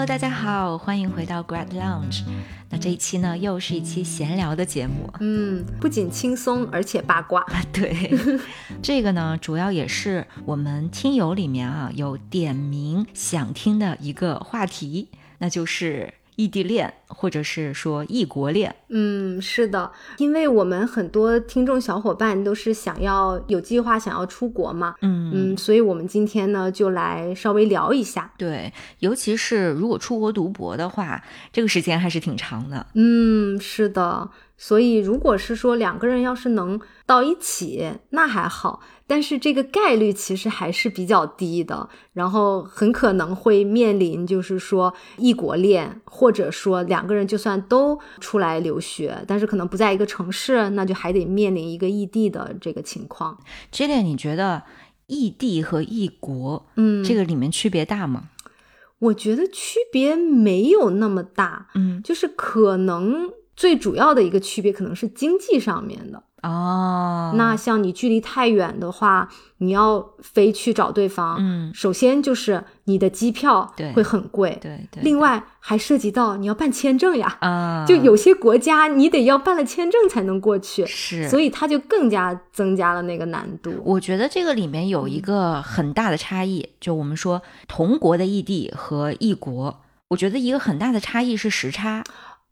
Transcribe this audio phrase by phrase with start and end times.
[0.00, 2.22] Hello，大家好，欢迎回到 Grad Lounge。
[2.70, 5.12] 那这一期呢，又是一期闲聊的节目。
[5.20, 7.44] 嗯，不仅轻松，而且八卦。
[7.70, 8.10] 对，
[8.80, 16.14] 这个呢，主要也是我们听友里面啊有点名想听的一个话题，那就是。
[16.40, 25.30] 异地恋，或者是说异国恋，嗯，是的，因为我们很多听众小伙伴都是想要有计划想要出国嘛，嗯。
[25.34, 31.22] 嗯，所以我们今天呢就来稍微聊一下，对，尤其是如果出国读博的话，
[31.52, 34.30] 这个时间还是挺长的，嗯，是的。
[34.56, 41.88] 所以，如果是说两个人要是能到一起，那还好，但是这个概率其实还是比较低的。
[42.12, 53.36] 然后很可能会面临，就是说异国恋，或者说两个人就算都出来留学，但是可能不在一个城市，那就还得面临一个异地的这个情况。
[53.72, 54.62] 这点你觉得
[55.08, 58.28] 异地和异国，嗯，这个里面区别大吗？
[59.00, 63.32] 我觉得区别没有那么大，嗯，就是可能。
[63.56, 67.32] 最主要的一个区别可能是经济上面的哦。
[67.36, 75.02] 那像你距离太远的话，你要飞去找对方，嗯，首先就是你的机票会很贵，对对。
[75.02, 83.72] 另外还涉及到你要办签证呀，啊， 就有些国家你得要办了签证才能过去，是，所以它就更加增加了那个难度。
[83.84, 92.02] 我觉得这个里面有一个很大的差异，就我们说同国的异地和异国，我觉得一个很大的差异是时差。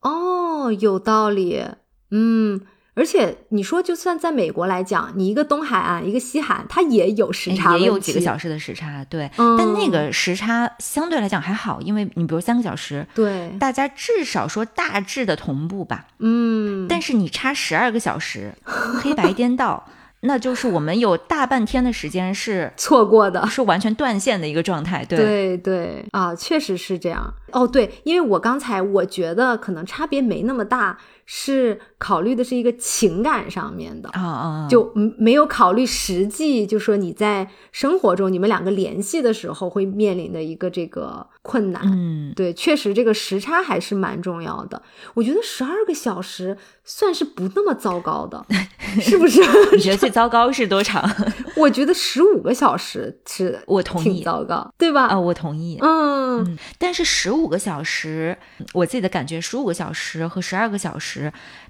[0.00, 1.64] 哦，有道理，
[2.12, 2.60] 嗯，
[2.98, 19.86] 而且你说，就算在美国来讲，你一个东海岸，一个西海岸，它也有时差，也有几个小时的时差，对，嗯、但那个时差相对来讲还好，因为你比如三个小时，对，大家至少说大致的同步吧，嗯，但是你差十二个小时，黑白 颠倒。
[20.22, 25.04] 那就是我们有大半天的时间是 错过的，是完全断线的一个状态。
[25.04, 27.32] 对对对啊，确实是这样。
[27.52, 30.98] 哦，对，因为我刚才我觉得可能差别没那么大，
[31.30, 41.82] 是考虑的是一个情感上面的啊啊，就没有考虑实际，就说你在生活中你们两个联系的时候会面临的一个这个困难。
[41.84, 44.80] 嗯，对，确实这个时差还是蛮重要的。
[45.12, 48.46] 我觉得十二个小时算是不那么糟糕的，
[48.98, 49.42] 是不是？
[49.76, 51.06] 你觉得最糟糕是多长？
[51.56, 55.08] 我觉得十五个小时是，我同意，挺糟糕，对吧？
[55.08, 55.76] 啊，我同意。
[55.82, 58.38] 嗯嗯，但是十五个小时，
[58.72, 61.17] 我自己的感觉，十五个小时和十二个小时，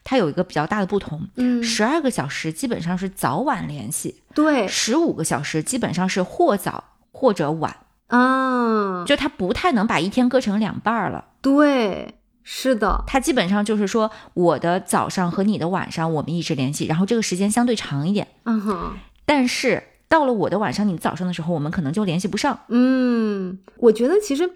[0.05, 1.27] 它有一个比较大的不同。
[1.37, 7.77] 嗯，十二个小时基本上是早晚联系，对，十五个小时基本上是或早或者晚。
[8.09, 11.25] 啊，就它不太能把一天割成两半了。
[11.41, 12.15] 对。
[12.51, 18.27] 是的，它基本上就是说，我的早上和你的晚上我们一直联系，然后这个时间相对长一点。
[18.45, 18.93] 嗯哼，
[19.27, 22.59] 但是到了我的晚上，你早上的时候，我们可能就联系不上。
[22.69, 24.51] 嗯，我觉得其实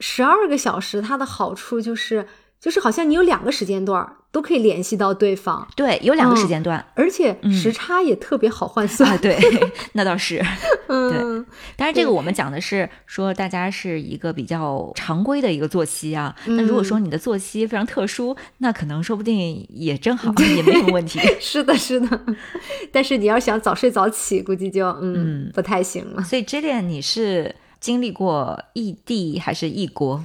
[0.00, 2.26] 十二个小时它的好处就是，
[2.58, 4.04] 就是好像你有两个时间段
[4.36, 5.66] 都可以联系到对方。
[5.74, 9.10] 对，有两个时间段，嗯、而且时差也特别好换算。
[9.10, 9.34] 啊、对，
[9.94, 10.44] 那倒是。
[10.88, 11.54] 嗯，对。
[11.74, 16.36] 但是，这个我们讲的是说大家是一个比较常规的一个作息啊。
[16.44, 21.18] 那、嗯、如果说你的作息非常特殊，那可能说不定也正好， 也没什么问题。
[21.40, 22.20] 是的，是的。
[22.92, 26.22] 但是你要想早睡早起，估计就嗯不太行了。
[26.22, 30.22] 所以 Jillian，你是经历过异地还是异国？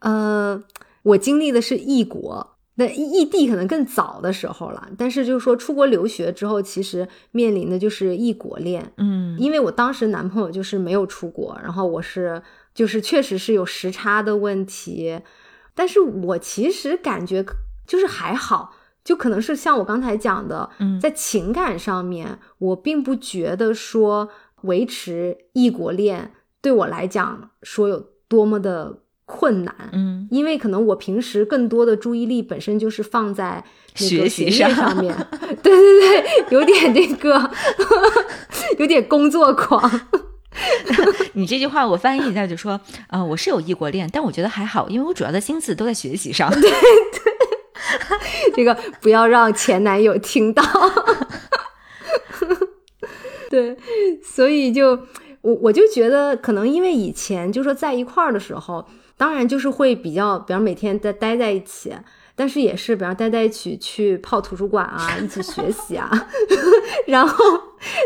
[0.00, 0.62] 呃，
[1.02, 2.50] 我经历的是异国。
[2.76, 8.92] 那异地可能更早的时候了，但是就是说出国留学之后，其实面临的就是异国恋。
[8.96, 12.42] 嗯，因为我当时男朋友就是没有出国，然后我是
[12.74, 15.20] 就是确实是有时差的问题，
[15.72, 17.46] 但是我其实感觉
[17.86, 18.74] 就是还好，
[19.04, 24.28] 就可能是像我刚才讲的，嗯，在情感上面，我并不觉得说
[24.62, 29.03] 维持异国恋对我来讲说有多么的。
[29.26, 33.64] 困难，嗯，因为可能我平时更多的注意力本身就是放在
[33.94, 35.14] 学习上上面，
[35.62, 37.50] 对对对，有点这个，
[38.78, 39.90] 有点工作狂。
[41.32, 42.72] 你这句话我翻译一下就说，
[43.08, 46.50] 啊、呃，我是有异国恋，但我觉得还好，因为我主要的心思都在学习上。
[46.50, 46.70] 对对，
[48.54, 50.62] 这个不要让前男友听到。
[53.48, 53.76] 对，
[54.22, 54.90] 所以就
[55.40, 58.86] 我我就觉得，可能因为以前就说在一块儿的时候。
[59.16, 61.92] 当然，就是会比较，比方每天待待在一起，
[62.34, 66.10] 但是也是，比方待在一起去泡图书馆啊，一起学习啊。
[67.06, 67.44] 然后，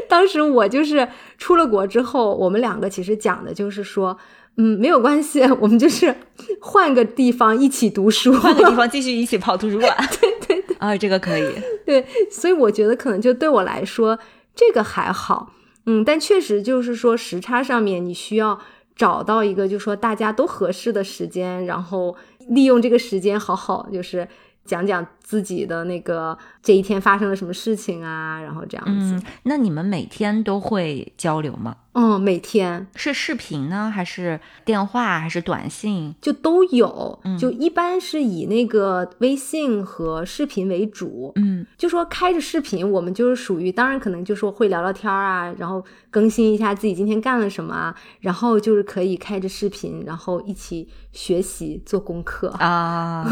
[0.07, 1.09] 当时我就是
[1.39, 4.19] 出了国之后，我们两个其实讲的就是说，
[4.59, 6.15] 嗯，没有关系，我们就是
[6.61, 9.97] 换个地方一起读书，换个地方继续一起泡图书馆。
[10.21, 11.49] 对 对对，啊，这个可以。
[11.87, 14.19] 对，所以我觉得可能就对我来说，
[14.55, 15.55] 这个还好，
[15.87, 18.61] 嗯，但确实就是说时差上面你需要。
[18.99, 22.15] 找到一个就说大家都合适的时间，然后
[22.49, 24.29] 利用这个时间好好就是
[24.65, 29.15] 讲讲自己的那个这一天发生了什么事情啊，然后这样子。
[29.15, 31.77] 嗯，那你们每天都会交流吗？
[31.93, 36.15] 嗯，每天是视频呢，还是电话，还是短信？
[36.23, 41.33] 就都有，嗯就一般是以那个微信和视频为主。
[41.35, 52.49] 嗯就说开着视频，我们就是属于，当然可能就说会聊聊天儿啊，然后更新一下自己今天干了什么啊，然后就是可以开着视频，然后一起学习做功课。
[52.61, 53.29] 啊，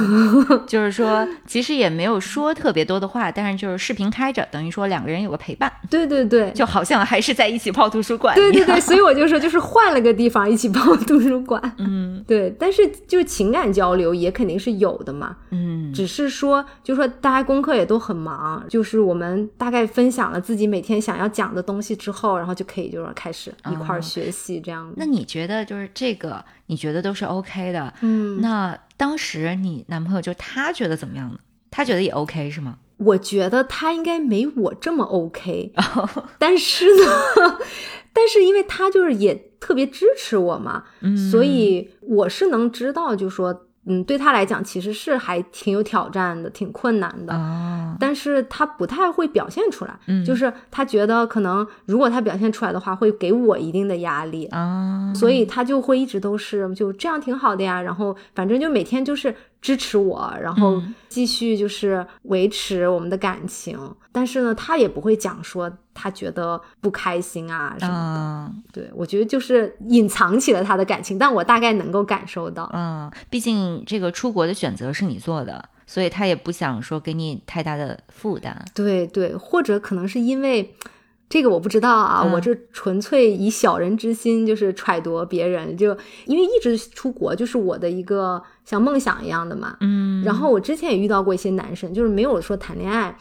[0.67, 8.35] 就是说，其实也没有说特别多的话，但是就是视频开着，等于说两个人有个陪伴，对对对，就好像还是在一起泡图书馆。
[8.35, 11.75] 对对对，所以我就说，就是换了个地方一起泡图书馆。
[11.79, 24.95] 嗯 对，但是就情感交流也肯定是有的嘛，嗯只是说，就说大家功课也都很忙，就是我们大概分享了自己每天想要讲的东西之后，然后就可以就是开始一块儿哦学习这样子。
[24.97, 27.93] 那你觉得就是这个，你觉得都是 OK 的？
[28.01, 31.39] 嗯，那当时你男朋友就他觉得怎么样呢？
[31.77, 32.79] 他觉得也 OK 是吗？
[32.97, 35.73] 我觉得他应该没我这么 OK，
[36.39, 37.59] 但是呢，
[38.15, 43.63] 但是因为他就是也特别支持我嘛，嗯所以我是能知道，就说。
[43.89, 47.33] 嗯，对他来讲其实是还挺有挑战的，挺困难的。
[47.33, 57.81] 哦，但是他不太会表现出来，嗯就是他觉得可能如果他表现出来的话，会给我一定的压力，啊，所以他就会一直都是就这样挺好的呀。
[57.81, 59.33] 然后反正就每天就是
[59.67, 63.77] 支持我，然后嗯继续就是维持我们的感情。
[64.13, 67.99] 但是呢，他也不会讲说他觉得不开心啊什么的。
[67.99, 72.71] 啊，对我觉得就是隐藏起了他的感情，但我大概能够感受到。
[72.73, 78.65] 嗯，毕竟这个出国的选择是你做的，所以他也不想说给你太大的负担。
[78.73, 80.73] 对对，或者可能是因为
[81.29, 82.33] 这个我不知道啊，嗯。
[82.33, 89.77] 我这纯粹以小人之心就是揣度别人，就因为一直出国就是我的一个像梦想一样的嘛。
[89.81, 90.23] 嗯。
[90.23, 93.17] 然后我之前也遇到过一些男生，就是没有说谈恋爱，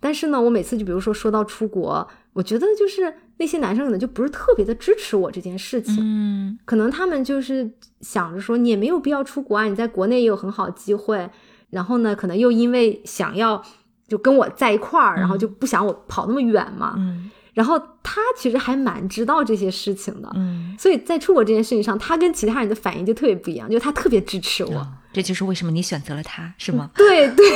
[0.00, 6.58] 但是呢，我每次就比如说说到出国，我觉得就是那些男生可能就不是特别的支持我这件事情，嗯。
[6.64, 7.70] 可能他们就是
[8.00, 11.30] 想着说你也没有必要出国啊，你在国内也有很好机会，
[11.70, 13.62] 然后呢，可能又因为想要
[14.08, 24.74] 就跟我在一块儿，然后就不想我跑那么远嘛，嗯然后他其实还蛮知道这些事情的，嗯，所以在出国这件事情上，他跟其他人的反应就特别不一样，就他特别支持我。
[24.78, 26.90] 哦这就是为什么你选择了他，是吗？
[26.96, 27.46] 对 对，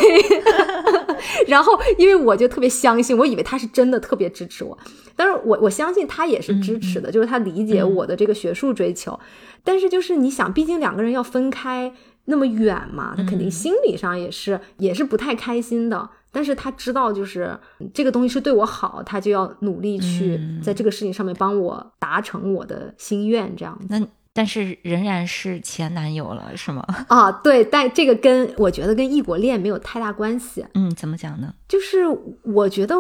[1.49, 4.79] 然后因为我就特别相信，我以为他是真的特别支持我，
[5.17, 9.19] 但是我我相信他也是支持的，就是他理解我的这个学术追求，
[9.65, 11.93] 但是就是你想，毕竟两个人要分开
[12.27, 16.11] 那么远嘛，他肯定心理上也是、也是不太开心的。
[16.30, 23.86] 但是他知道，就是嗯这个东西是对我好，他就要努力去嗯在这个事情上面帮我达成我的心愿，这样子。
[23.88, 26.84] 那但是仍然是前男友了，是吗？
[27.08, 30.64] 啊，对，但这个跟我觉得跟异国恋没有太大关系。
[30.75, 31.52] 嗯，怎么讲呢？
[31.66, 32.06] 就是
[32.44, 32.94] 我觉得，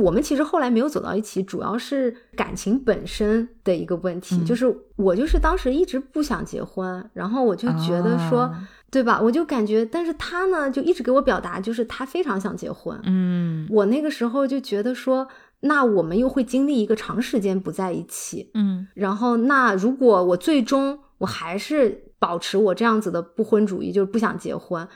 [0.00, 4.36] 我们其实后来没有走到一起，主要是感情本身的一个问题。
[4.36, 8.54] 嗯就是我就是当时一直不想结婚，然后我就觉得说，哦
[8.94, 9.20] 对吧？
[9.20, 12.96] 我就感觉，但是他呢，就一直给我表达，就是他非常想结婚。
[13.04, 15.26] 嗯我那个时候就觉得说，
[15.60, 24.86] 那我们又会经历一个长时间不在一起，嗯然后那如果我最终我还是保持我这样子的不婚主义，就是不想结婚。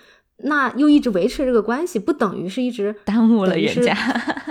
[0.42, 3.92] 那又一直维持这个关系，不等于是一直 耽误了人家。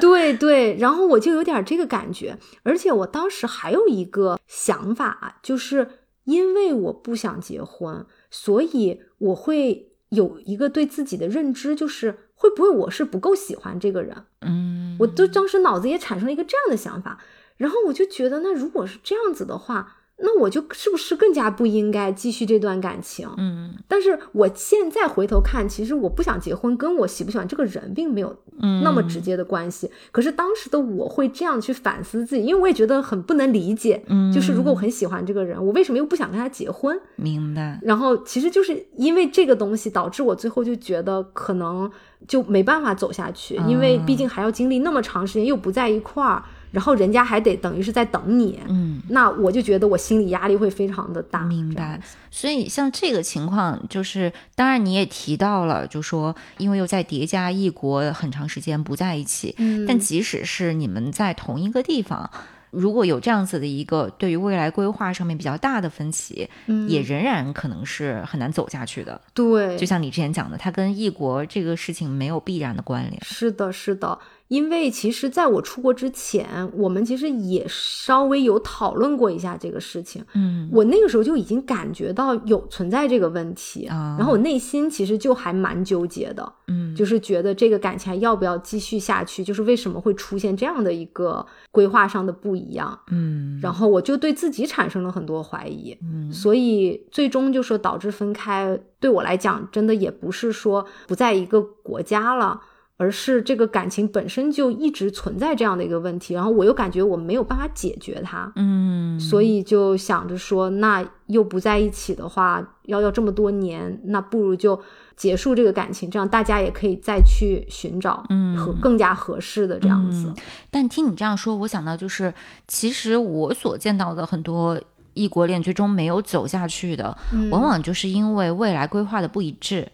[0.02, 5.88] 对对，然后我就有点这个感觉，而且我当时还有一个想法，就是
[6.26, 8.06] 因为我不想结婚，
[8.40, 14.26] 所以我会有一个对自己的认知，就是会不会我是不够喜欢这个人？
[14.42, 17.20] 嗯，我都当时脑子也产生了一个这样的想法，
[17.58, 23.30] 然后我就觉得，那如果是这样子的话，那我就是不是更加不应该继续这段感情？
[23.38, 29.90] 嗯但是我现在回头看，其实我不想结婚，跟我喜不喜欢这个人并没有嗯那么直接的关系。
[30.12, 37.00] 可是当时的我会这样去反思自己，因为我也觉得很不能理解，嗯就是如果我很喜欢这个人，我为什么又不想跟他结婚？
[37.16, 37.80] 明白。
[37.84, 41.90] 然后其实就是因为这个东西，导致我最后就觉得可能
[42.28, 48.60] 就没办法走下去，因为毕竟还要经历那么长时间，又不在一块儿，然后人家还得等于是在等你。
[48.68, 52.00] 嗯，那我就觉得我心理压力会非常的大，明白。
[52.30, 62.30] 所以像这个情况，就是当然你也提到了，就说因为又在叠加异国很长时间不在一起，嗯但即使是你们在同一个地方。
[62.70, 69.20] 如果有这样子的一个对于未来规划上面比较大的分歧，嗯也仍然可能是很难走下去的。
[69.34, 73.18] 对，就像你之前讲的，它跟异国这个事情没有必然的关联。
[73.24, 80.24] 是的，是的，因为其实在我出国之前，我们其实也稍微有讨论过一下这个事情。
[80.34, 102.62] 嗯我那个时候就已经感觉到有存在这个问题，啊然后我内心其实就还蛮纠结的，嗯就是觉得这个感情还要不要继续下去，就是为什么会出现这样的一个规划上的不一样，嗯，然后我就对自己产生了很多怀疑，嗯所以最终就说导致分开，对我来讲真的也不是说不在一个国家了。
[102.98, 114.82] 而是这个感情本身就一直存在这样的一个问题，然后我又感觉我没有办法解决它，嗯，所以就想着说，那又不在一起的话，要要这么多年，那不如就
[115.16, 120.34] 结束这个感情，这样大家也可以再去寻找嗯和更加合适的这样子。
[120.72, 122.34] 但听你这样说，我想到就是，
[122.68, 124.82] 其实我所见到的很多
[125.14, 129.82] 异国恋最终没有走下去的，嗯往往就是因为未来规划的不一致。
[129.82, 129.92] 嗯，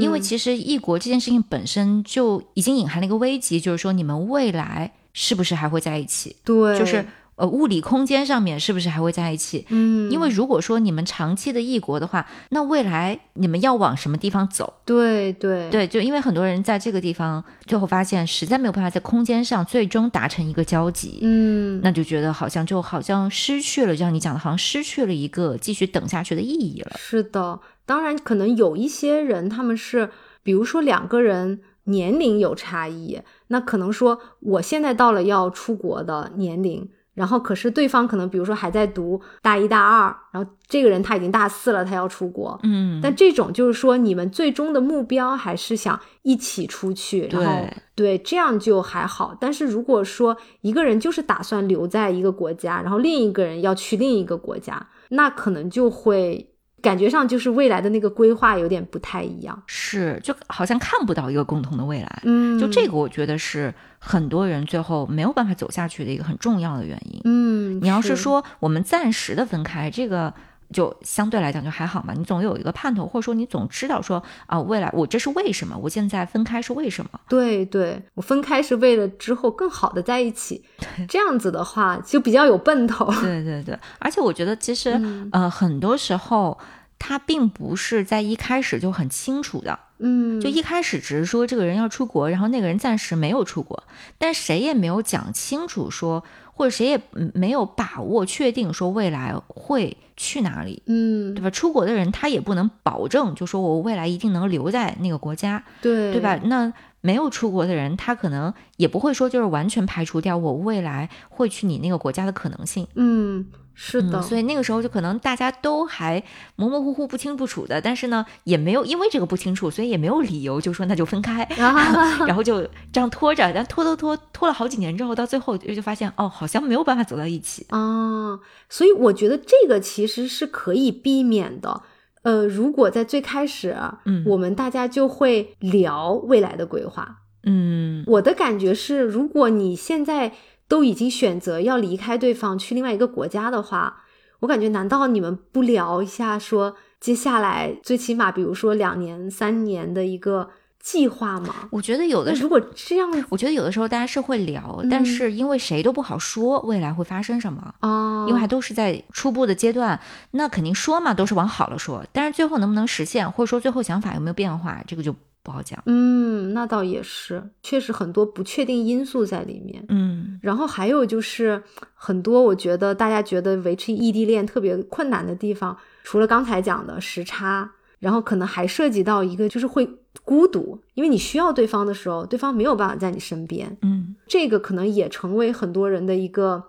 [0.00, 6.36] 因为其实异国这件事情本身就已经隐含了一个危机，就是说你们未来是不是还会在一起？
[6.44, 7.04] 对，就是
[7.36, 9.66] 呃物理空间上面是不是还会在一起？
[9.70, 14.74] 嗯，因为如果说你们长期的异国的话，那未来你们要往什么地方走？
[14.84, 26.92] 对对对，就因为很多人在这个地方最后发现实在没有办法在空间上最终达成一个交集，嗯，那就觉得好像就好像失去了，就像你讲的，好像失去了一个继续等下去的意义了。
[26.96, 30.10] 是的，当然可能有一些人他们是，
[30.42, 36.90] 比如说两个人年龄有差异，那可能说我现在到了要出国的年龄。
[37.14, 49.32] 然后，可是对方可能，比如说还在读大一、大二，然后这个人他已经大四了，他要出国，嗯，但这种就是说，你们最终的目标还是想一起出去，然后对这样就还好。
[49.40, 56.53] 但是如果说一个人就是打算留在一个国家，然后另一个人要去另一个国家，那可能就会
[56.84, 59.60] 感觉上就是未来的那个规划有点不太一样。
[59.66, 62.22] 是，就好像看不到一个共同的未来。
[62.24, 67.20] 嗯，就这个，我觉得是很多人最后没有办法走下去的一个很重要的原因。
[67.24, 70.32] 嗯，你要是说我们暂时的分开，这个
[70.72, 77.10] 就相对来讲就还好嘛，你总有一个盼头，或者说你总知道说啊，未来我这是为什么，我现在分开是为什么？
[77.28, 80.64] 对对，我分开是为了之后更好的在一起，
[81.08, 83.06] 这样子的话就比较有奔头。
[83.22, 86.58] 对对对，而且我觉得其实、嗯呃，很多时候。
[87.06, 93.84] 他并不是在一开始就很清楚的，嗯，就一开始只是说这个人要出国，然后那个人暂时没有出国，
[94.16, 96.98] 但谁也没有讲清楚说，或者谁也
[97.34, 101.50] 没有把握确定说未来会去哪里，嗯，对吧？
[101.50, 106.40] 出国的人他也不能保证，就说我未来一定能留在那个国家，对对吧？
[106.44, 112.86] 那没有出国的人，他可能也不会说就是完全排除掉我未来会去你那个国家的可能性。
[112.94, 116.22] 嗯，是的，嗯，所以那个时候就可能大家都还
[116.56, 122.62] 模模糊糊、不清不楚的，但是呢，也没有因为这个不清楚，所以也没有理由就说那就分开， 啊然后就
[122.92, 127.66] 这样拖着，但拖拖拖拖了好几年之后，到最后就发现哦，好像没有办法走到一起。
[127.70, 128.38] 啊，
[128.68, 131.82] 所以我觉得这个其实是可以避免的。
[132.22, 137.18] 呃，如果在最开始啊，嗯我们大家就会聊未来的规划。
[137.46, 140.32] 嗯我的感觉是，如果你现在
[140.68, 144.02] 都已经选择要离开对方去另外一个国家的话，
[144.40, 151.54] 我感觉难道你们不聊一下说接下来最起码比如说两年、三年的一个计划吗？
[151.70, 152.44] 我觉得有的时候。
[152.44, 159.98] 如果这样我觉得有的时候大家是会聊，但嗯是因为谁都不好说未来会发生什么，啊，因为还都是在初步的阶段，
[160.32, 165.80] 那肯定说嘛都是往好了说，但是最后能不能实现，或者说最后想法有没有变化，这个就不好讲。
[165.86, 169.84] 嗯，那倒也是，确实很多不确定因素在里面。
[169.88, 171.62] 嗯然后还有就是
[171.94, 177.70] 很多，我觉得大家觉得维持异地恋特别困难的地方，除了刚才讲的时差，
[178.00, 179.88] 然后可能还涉及到一个就是会
[180.22, 186.64] 孤独，因为你需要对方的时候，对方没有办法在你身边，嗯这个可能也成为很多人的一个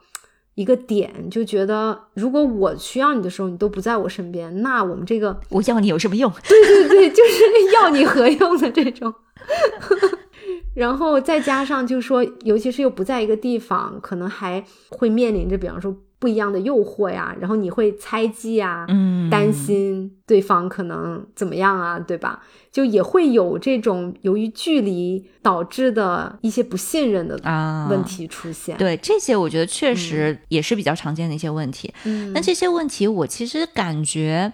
[0.55, 6.31] 一个点，就觉得如果我需要你的时候，你都不在我身边，那我们这个我要你有什么用？
[6.47, 9.13] 对对对， 就是要你何用的这种。
[10.73, 22.41] 然后再加上，就是说，尤其是又不在一个地方，可能还会面临着，比方说不一样的诱惑呀，然后你会猜忌啊，嗯，担心对方可能怎么样啊，对吧？
[22.71, 28.03] 就也会有这种由于距离导致的一些不信任的啊问。
[28.03, 28.77] 题出现。
[28.77, 31.93] 对这些，我觉得确实也是比较常见的一些问题。
[32.03, 34.53] 嗯，那这些问题，我其实感觉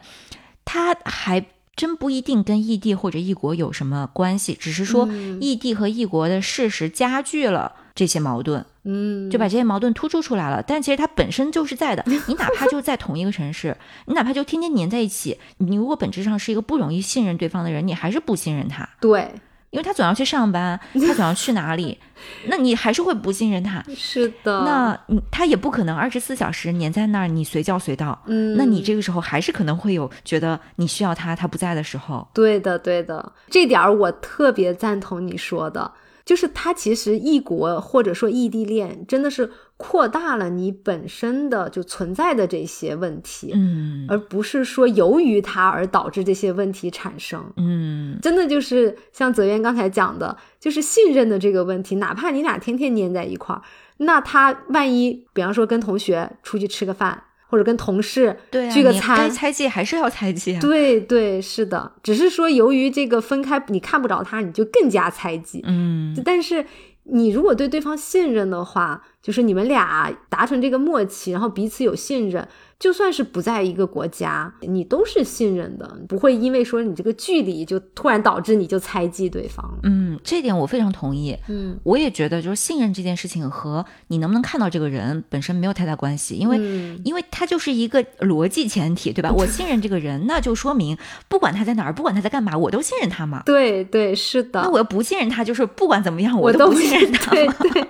[0.64, 10.64] 它还真不一定跟异地或者异国有什么关系，只是说嗯异地和异国的事实加剧了这些矛盾，嗯，就把这些矛盾突出出来了。
[10.66, 13.76] 但其实它本身就是在的，你哪怕就在同一个城市，
[14.08, 18.88] 你哪怕就天天黏在一起，你如果本质上是一个不容易信任对方的人，你还是不信任他。
[19.00, 19.32] 对
[19.72, 21.98] 因为他总要去上班，他总要去哪里，
[22.48, 23.82] 那你还是会不信任他。
[23.96, 28.22] 是的，那你他也不可能二十四小时黏在那儿，你随叫随到。
[28.26, 32.28] 嗯，那你这个时候还是可能会有觉得你需要他，他不在的时候。
[32.34, 35.90] 对的，对的，这点儿我特别赞同你说的。
[36.32, 47.52] 就是他其实异国或者说异地恋，真的是扩大了你本身的就存在的这些问题，嗯而不是说由于他而导致这些问题产生。
[47.58, 51.98] 嗯真的就是像泽渊刚才讲的，就是信任的这个问题。
[51.98, 53.62] 哪怕你俩天天粘在一块儿，
[53.98, 58.36] 那他万一比方说跟同学出去吃个饭，或者跟同事
[58.74, 60.62] 聚个餐该餐，猜忌还是要猜忌啊。
[60.62, 65.62] 对对是的，只是说由于这个分开，你看不着他，你就更加猜忌。
[65.68, 66.66] 嗯但是
[67.04, 72.48] 你如果对对方信任的话，就是你们俩达成这个默契，然后彼此有信任，
[72.82, 79.64] 就算是不在一个国家，你都是信任的，不会因为说你这个距离就突然导致你就猜忌对方。
[79.84, 81.38] 嗯，这点我非常同意。
[81.48, 89.32] 嗯我也觉得，就是信任这件事情和你能不能看到这个人本身没有太大关系，因为、嗯因为他就是一个逻辑前提，对吧？
[89.38, 90.98] 我信任这个人，那就说明
[91.28, 93.44] 不管他在哪儿，不管他在干嘛，我都信任他嘛。
[93.46, 97.56] 对对是的，那我要不信任他，就是不管怎么样，我都都不信任他对嘛。
[97.60, 97.86] 对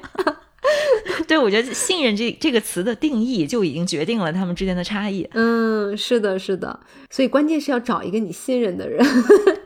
[1.28, 9.04] 对，我觉得信任这这个词的定义就已经决定了他们之间的差异，嗯，是的，是的，所以关键是要找一个你信任的人。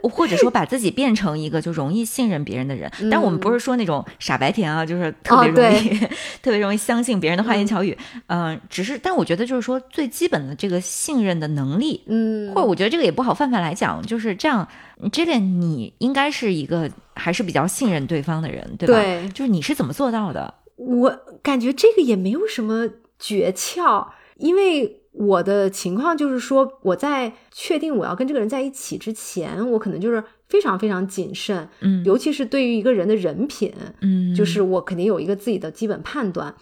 [0.03, 2.89] 或者说把自己变成一个就容易信任别人的人。
[3.09, 5.89] 但我们不是说那种傻白甜啊，就是特别哦容易、
[6.43, 7.97] 特别容易相信别人的花言巧语。
[8.27, 14.67] 嗯、只是，但我觉得就是说最基本的这个信任的能力，嗯，或者我觉得这个也不好泛泛来讲，就是这样。
[15.11, 18.93] 这点你应该是一个还是比较信任对方的人，对吧？
[18.93, 20.53] 对就是你是怎么做到的？
[20.75, 36.55] 我感觉这个也没有什么诀窍，因为我的情况就是说，我在确定我要跟这个人在一起之前，我可能就是非常非常谨慎，嗯尤其是对于一个人的人品，嗯，就是我肯定有一个自己的基本判断。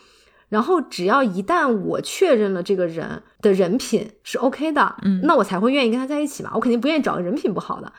[0.50, 6.52] 然后，只要一旦我确认了这个人的人品是 OK 的，嗯那我才会愿意跟他在一起嘛。
[6.54, 7.92] 我肯定不愿意找个人品不好的。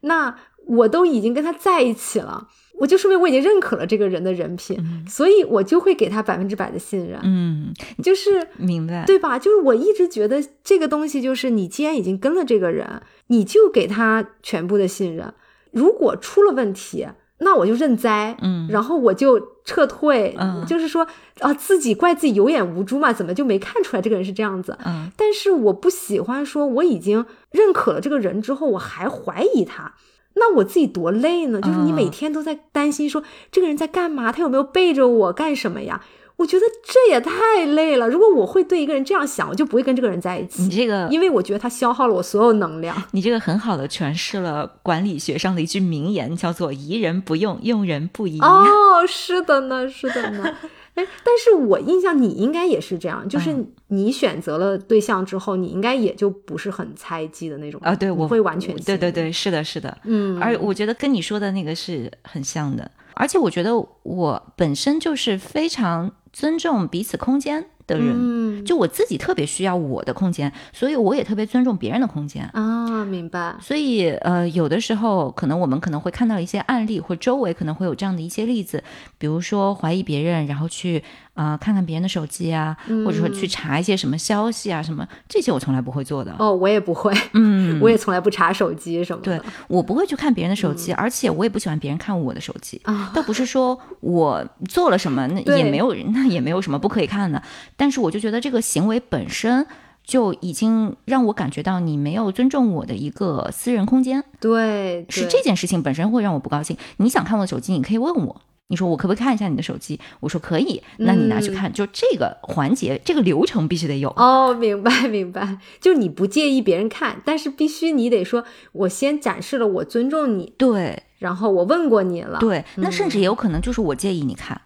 [0.00, 0.36] 那
[0.66, 2.48] 我都已经跟他在一起了，
[2.80, 7.20] 我就说明我已经认可了这个人的人品，所以我就会给他百分之百的信任。
[7.22, 9.04] 嗯，就是明白。
[9.04, 9.38] 对吧？
[9.38, 15.34] 就是我一直觉得这个东西，就是你既然已经跟了这个人，你就给他全部的信任。
[15.72, 17.06] 如果出了问题，
[17.40, 21.06] 那我就认栽，嗯然后我就撤退，嗯就是说
[21.40, 24.76] 啊，自己怪自己有眼无珠嘛，怎么就没看出来这个人是这样子？
[24.86, 29.94] 嗯但是我不喜欢说我已经认可了这个人之后，我还怀疑他。
[30.34, 31.60] 那我自己多累呢？
[31.60, 36.02] 就是你嗯每天都在担心说这个人在干嘛，他有没有背着我干什么呀？
[36.36, 38.08] 我觉得这也太累了。
[38.08, 42.96] 如果我会对一个人这样想，我就不会跟这个人在一起，你这个因为我觉得他消耗了我所有能量。
[43.10, 48.40] 你这个很好的诠释了管理学上的一句名言，叫做“疑人不用，用人不疑”。
[48.40, 50.56] 哦，是的呢，是的呢。
[51.00, 59.98] 哎，但是我印象你应该也是这样，就是嗯你选择了对象之后，你应该也就不是很猜忌的那种啊，对，我会完全信，对对对，是的，是的。
[60.04, 72.48] 嗯，而我觉得跟你说的那个是很像的，而且我觉得我本身就是非常尊重彼此空间的人，嗯就我自己特别需要我的空间，所以我也特别尊重别人的空间。
[72.52, 78.84] 啊，明白，所以，呃，有的时候可能我们可能会看到一些案例，或周围可能会有这样的一些例子，
[79.18, 81.02] 比如说怀疑别人，然后去
[81.40, 82.76] 呃看看别人的手机啊，
[83.06, 86.34] 或者说去查一些什么消息啊，什么这些我从来不会做的。
[86.38, 89.44] 哦，我也不会，嗯， 我也从来不查手机什么对的。
[89.66, 92.78] 我不会去看别人的手机，而且我也不喜欢别人看我的手机。
[92.84, 97.42] 啊，倒不是说我做了什么，那也没有，那也没有什么不可以看的。
[97.74, 99.66] 但是我就觉得这个行为本身
[100.04, 106.76] 就已经让我感觉到你没有尊重我的一个私人空间，对，对是这件事情本身会让我不高兴。
[106.98, 108.42] 你想看我的手机，你可以问我。
[108.70, 109.98] 你说我可不可以看一下你的手机？
[110.20, 111.70] 我说可以，那你拿去看。
[111.72, 114.08] 就这个环节，这个流程必须得有。
[114.10, 124.60] 哦，明白明白，就你不介意别人看，但是必须你得说，我先展示了我尊重你，对然后我问过你了，对，那甚至也有可能就是我介意你看，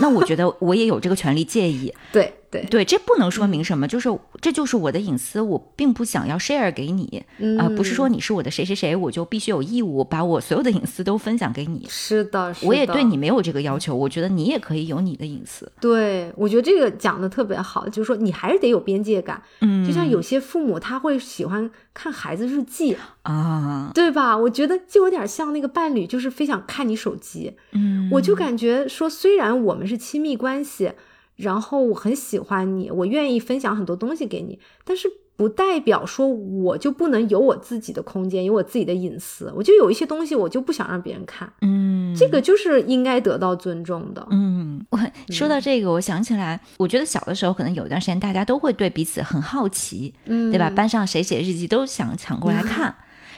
[0.00, 1.92] 那我觉得我也有这个权利介意。
[2.10, 4.08] 对对，对，这不能说明什么，就是
[4.42, 7.24] 这就是我的隐私，我并不想要 share 给你
[7.58, 11.86] 啊、嗯，不是说你是我的谁谁谁，我就必须有义务把我所有的隐私都分享给你。
[11.88, 15.72] 是的，是的我也对你没有这个要求，我觉得你也可以有你的隐私。
[15.80, 19.42] 对，我觉得这个讲的特别好，就是说你还是得有边界感。
[19.60, 24.36] 嗯，就像有些父母他会喜欢看孩子日记，啊，对吧？
[24.36, 27.54] 我觉得就有点像那个伴侣，就是非想看你手机。
[27.72, 30.92] 嗯，我就感觉说，虽然我们是亲密关系，
[31.42, 39.52] 然后我很喜欢你，我愿意分享很多东西给你，但是不代表说我就不能有我自己的空间，有我自己的隐私。
[39.56, 41.52] 我就有一些东西，我就不想让别人看。
[41.62, 44.24] 嗯，这个就是应该得到尊重的。
[44.30, 44.98] 嗯，我
[45.30, 50.70] 说到这个，我想起来，我觉得小的时候可能有一段时间，大家都会对彼此很好奇，嗯，对吧？
[50.70, 52.94] 班上谁写日记都想抢过来看。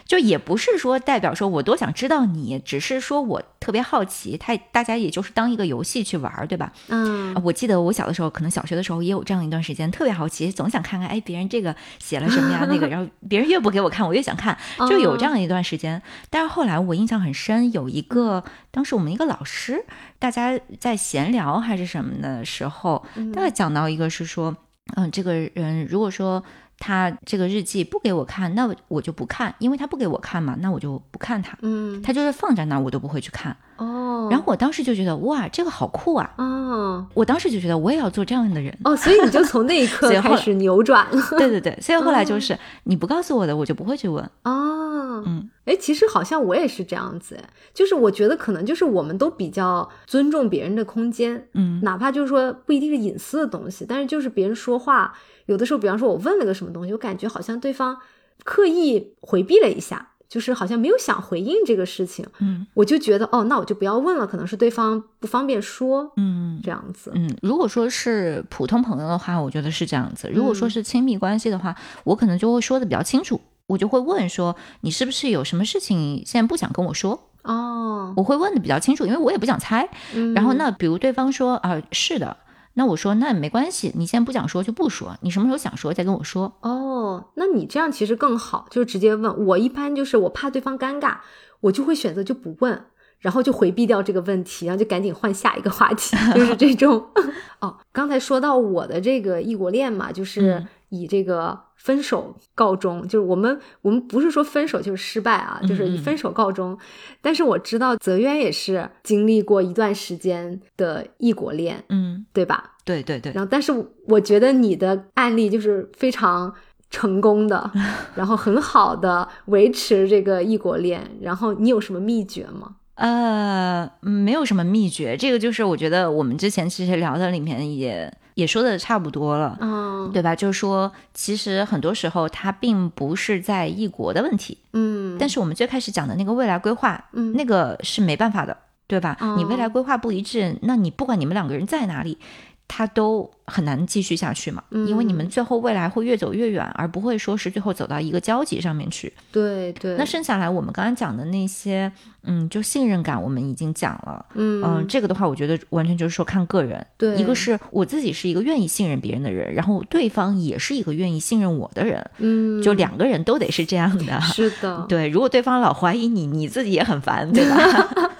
[0.06, 6.72] 就也不是说代表说我多想知道你，只是说我特别好奇，他大家也就是当一个游戏去玩儿，对吧？
[6.88, 12.66] 嗯，我记得我小的时候，可能小学的时候也有这样一段时间，特别好奇，总想看看，哎，别人这个写了什么呀？
[12.68, 14.56] 那个， 然后别人越不给我看，我越想看，
[14.90, 16.00] 就有这样一段时间。
[16.28, 19.86] 但是后来我印象很深，有一个当时我们一个老师，
[20.18, 24.54] 大家在闲聊还是什么的时候，大概讲到一个是说，
[24.96, 26.44] 嗯，这个人如果说。
[26.84, 31.56] 他这个日记不给我看，那我就不看，因为他不给我看嘛，那我就不看他。
[31.62, 33.56] 嗯，他就是放在那儿，我都不会去看。
[33.78, 36.30] 哦，然后我当时就觉得哇，这个好酷啊！
[36.36, 38.76] 哦，我当时就觉得我也要做这样的人。
[38.84, 41.22] 哦，所以你就从那一刻开始扭转了。
[41.38, 44.22] 对对对，所以后来就是你不告诉我的，我就不会去问。
[44.42, 47.40] 哦，嗯，哎，其实好像我也是这样子，
[47.72, 55.14] 就是我觉得可能就是我们都比较尊重别人的空间，嗯，哪怕就是说不一定是隐私的东西，但是就是别人说话。
[55.46, 57.98] 有的时候，比方说，我问了个什么东西，我感觉好像对方
[58.44, 62.26] 刻意回避了一下，就是好像没有想回应这个事情。
[62.38, 66.12] 嗯，我就觉得，哦，那我就不要问了，可能是对方不方便说。
[66.16, 67.12] 嗯，这样子。
[67.14, 77.28] 嗯，如果说是普通朋友的话，我觉得是这样子；如果说是亲密关系的话，我可能就会说的比较清楚，我就会问说，你是不是有什么事情现在不想跟我说？
[77.42, 79.86] 哦，我会问的比较清楚，因为我也不想猜。
[80.34, 82.34] 然后那比如对方说啊，是的。
[82.74, 86.52] 那我说那没关系，你现在不想说就不说，你什么时候想说再跟我说。
[86.60, 89.46] 哦，那你这样其实更好，就是直接问。
[89.46, 91.18] 我一般就是我怕对方尴尬，
[91.60, 92.86] 我就会选择就不问，
[93.20, 97.06] 然后就回避掉这个问题，然后就赶紧换下一个话题，就是这种。
[97.60, 101.58] 哦，刚才说到我的这个异国恋嘛，就是以这个。
[101.84, 106.78] 分手告终，就是我们我们不是说分手就是失败啊，就是以分手告终。
[107.20, 112.72] 但是我知道泽渊也是经历过一段时间的异国恋，嗯，对吧？
[112.86, 113.32] 对对对。
[113.34, 113.70] 然后，但是
[114.06, 116.50] 我觉得你的案例就是非常
[116.88, 117.70] 成功的，
[118.16, 121.02] 然后很好的维持这个异国恋。
[121.20, 122.76] 然后你有什么秘诀吗？
[122.94, 128.10] 呃，没有什么秘诀，这个就是我觉得我们之前其实聊的里面也。
[128.34, 130.34] 也说的差不多了，嗯，对吧？
[130.34, 139.16] 就是说，其实很多时候它并不是在异国的问题，嗯，但是我们最开始讲的那个未来规划，嗯，那个是没办法的，对吧？
[139.36, 142.18] 你未来规划不一致，那你不管你们两个人在哪里。
[142.66, 149.12] 他都很难继续下去嘛，因为你们最后未来会越走越远，而不会说是最后走到一个交集上面去。
[149.30, 149.96] 对对。
[149.96, 154.24] 那剩下来我们刚刚讲的那些，嗯，就信任感，我们已经讲了。
[154.34, 156.84] 嗯嗯，这个的话，我觉得完全就是说看个人。
[156.96, 162.10] 对，一个是我自己是一个愿意信任别人的人，然后对方也是一个愿意信任我的人。
[162.18, 164.20] 嗯，就两个人都得是这样的。
[164.32, 164.84] 是的。
[164.88, 167.56] 对，如果对方老怀疑你，你自己也很烦，对吧？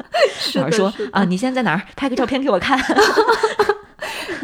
[0.39, 1.83] 是说啊，你现在在哪儿？
[1.97, 2.79] 拍个照片给我看。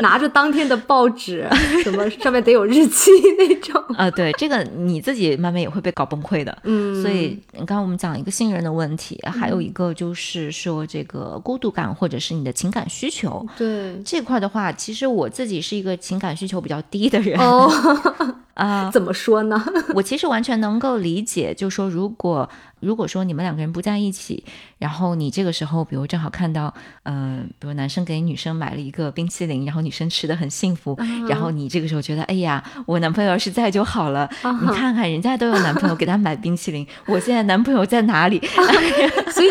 [0.01, 1.49] 拿着当天的报纸，
[1.83, 4.11] 什么上面得有日期那种啊？
[4.11, 6.57] 对，这个你自己慢慢也会被搞崩溃的。
[6.65, 13.47] 嗯，所以刚刚我们讲一个信任的问题，还有一个就是说这个孤独感或者是你的情感需求。
[13.57, 17.39] 对这块的话，其实我自己是一个情感需求比较低的人。
[17.39, 17.71] 哦，
[18.55, 19.65] 啊，怎么说呢？
[19.95, 22.49] 我其实完全能够理解，就是说如果。
[22.81, 24.45] 如果说你们两个人不在一起，
[24.79, 26.73] 然后你这个时候，比如正好看到，
[27.05, 30.97] 嗯，比如男生给女生买了一个冰淇淋，然后女生吃的很幸福，
[31.29, 34.29] 然后你这个时候觉得，哎呀，我男朋友要是在就好了。
[34.63, 38.41] 你看看人家都有男朋友给他买冰淇淋， 我现在男朋友在哪里？
[39.33, 39.49] 所以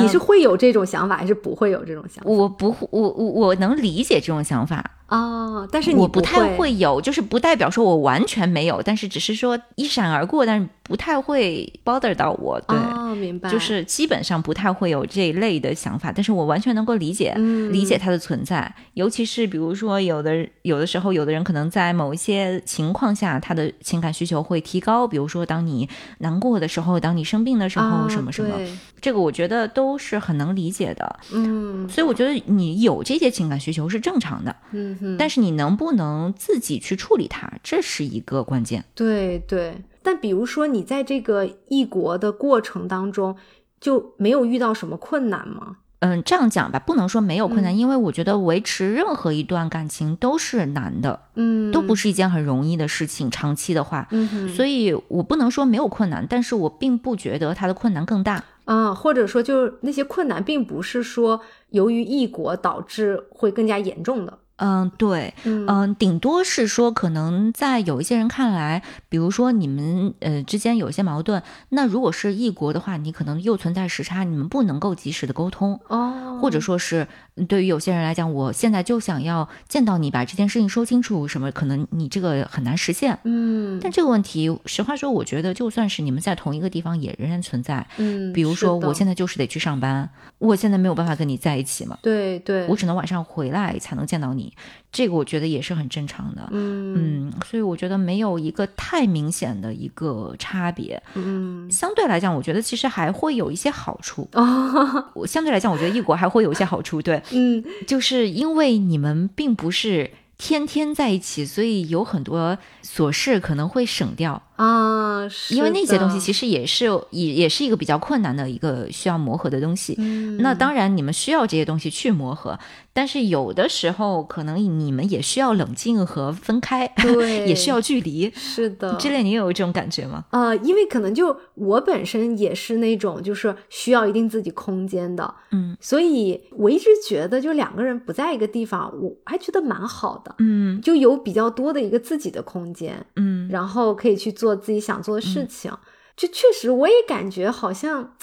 [0.00, 2.30] 你是会有这种想法，还是不会有这种想法？
[2.30, 4.84] 我不，我我我能理解这种想法。
[5.08, 12.60] 哦，但是我不太会有，就是不代表说我完全没有，但是只是说一闪而过，但是不太会 bother 到我。
[12.68, 12.76] 对，
[13.14, 17.32] 明白，就是基本上不太会有这一类的想法，但是我完全能够理解，
[17.72, 18.70] 理解它的存在。
[18.92, 28.54] 尤其是比如说，有的有的时候，有的人可能在某一些情况下，他的情感需求会提高，比如说当你难过的时候，当你生病的时候，什么什么，
[29.00, 31.18] 这个我觉得都是很能理解的。
[31.32, 34.54] 嗯，所以我觉得你有这些情感需求是正常的。
[34.72, 34.97] 嗯。
[35.18, 38.84] 但是你能不能自己去处理它，这是一个关键。
[38.94, 43.36] 对对，但比如说你在这个异国的过程当中，
[43.80, 45.76] 就没有遇到什么困难吗？
[46.00, 53.28] 嗯，这样讲吧，不能说没有困难，因为我觉得维持任何一段感情都是难的，嗯，都不是一件很容易的事情。
[53.28, 58.44] 长期的话，嗯，所以我不能说没有困难，但是我并不觉得它的困难更大。
[58.64, 64.38] 啊，或者说，就是那些困难并不是说由于异国导致会更加严重的。
[64.58, 77.06] 嗯，对，嗯，顶多是说，可能在有一些人看来，比如说你们呃之间有一些矛盾，那如果是异国的话，你可能又存在时差，你们不能够及时的沟通哦，或者说是
[77.46, 94.47] 对于有些人来讲，我现在就想要见到你，把这件事情说清楚，什么可能你这个很难实现，嗯，但这个问题，实话说，我觉得就算是你们在同一个地方，也仍然存在，嗯，比如说我现在就是得去上班，我现在没有办法跟你在一起嘛，对对，我只能晚上回来才能见到你。
[94.90, 105.10] 这个我觉得也是很正常的，嗯嗯，所以我觉得没有一个太明显的一个差别，嗯，相对来讲，我觉得其实还会有一些好处哦。
[105.14, 114.42] 我相对来讲，我觉得异国还会有一些好处，对， 嗯，就是因为你们并不是天天在一起，所以有很多琐事可能会省掉。
[114.56, 119.94] 啊，因为那些东西其实也是也也是一个比较困难的一个需要磨合的东西。
[119.98, 122.58] 嗯，那当然你们需要这些东西去磨合，
[122.98, 128.28] 但是有的时候可能你们也需要冷静和分开，对， 也需要距离。
[128.34, 130.24] 是的，之类你有这种感觉吗？
[130.32, 144.48] 呃，因为可能就我本身也是那种就是需要一定自己空间的，嗯，所以我一直觉得就两个人不在一个地方，我还觉得蛮好的，嗯，就有比较多的一个自己的空间，嗯，然后可以去做。
[144.48, 145.70] 做自己想做的事情，
[146.16, 148.14] 就确实我也感觉好像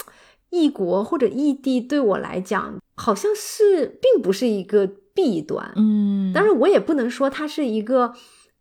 [0.50, 8.14] 异国或者异地对我来讲，好像是并不是一个弊端，嗯，当然我也不能说它是一个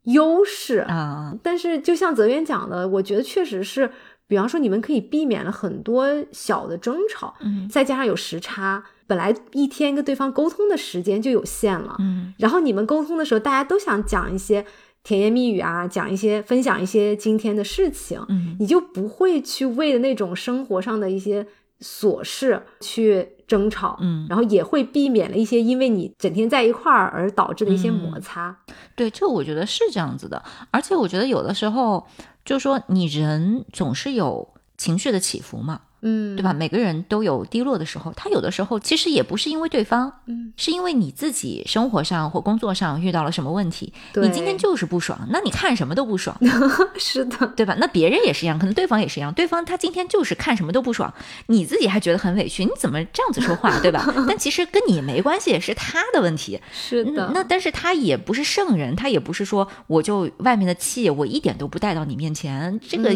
[0.05, 1.35] 优势啊。
[1.42, 3.90] 但是就像泽源讲的，我觉得确实是，
[4.27, 14.66] 比方说你们可以避免了很多小的争吵，嗯，再加上有时差，本来一天跟对方沟通的时间就有限了，嗯，然后你们沟通的时候，大家都想讲一些。
[15.07, 21.47] 甜言蜜语啊，讲一些分享一些今天的事情，嗯，你就不会去为了那种生活上的一些
[21.81, 28.57] 琐事去争吵，嗯，然后也会避免了一些因为你整天在一块儿而导致的一些摩擦。
[28.95, 32.07] 对，这我觉得是这样子的，而且我觉得有的时候，
[32.45, 35.81] 就说你人总是有情绪的起伏嘛。
[36.05, 36.53] 嗯，对吧？
[36.53, 46.38] 每个人都有低落的时候，他有的时候其实也不是因为对方，嗯，是因为你自己生活上或工作上遇到了什么问题，你今天就是不爽，那你看什么都不爽，
[46.97, 47.75] 是的，对吧？
[47.81, 51.12] 那别人也是一样，可能对方也是一样，对方他今天就是看什么都不爽，
[51.47, 54.07] 你自己还觉得很委屈，你怎么这样子说话，对吧？
[54.29, 57.31] 但其实跟你没关系，是他的问题，是的。
[57.35, 63.11] 那但是他也不是圣人，他也不是说我就外面的气我一点都不带到你面前，这个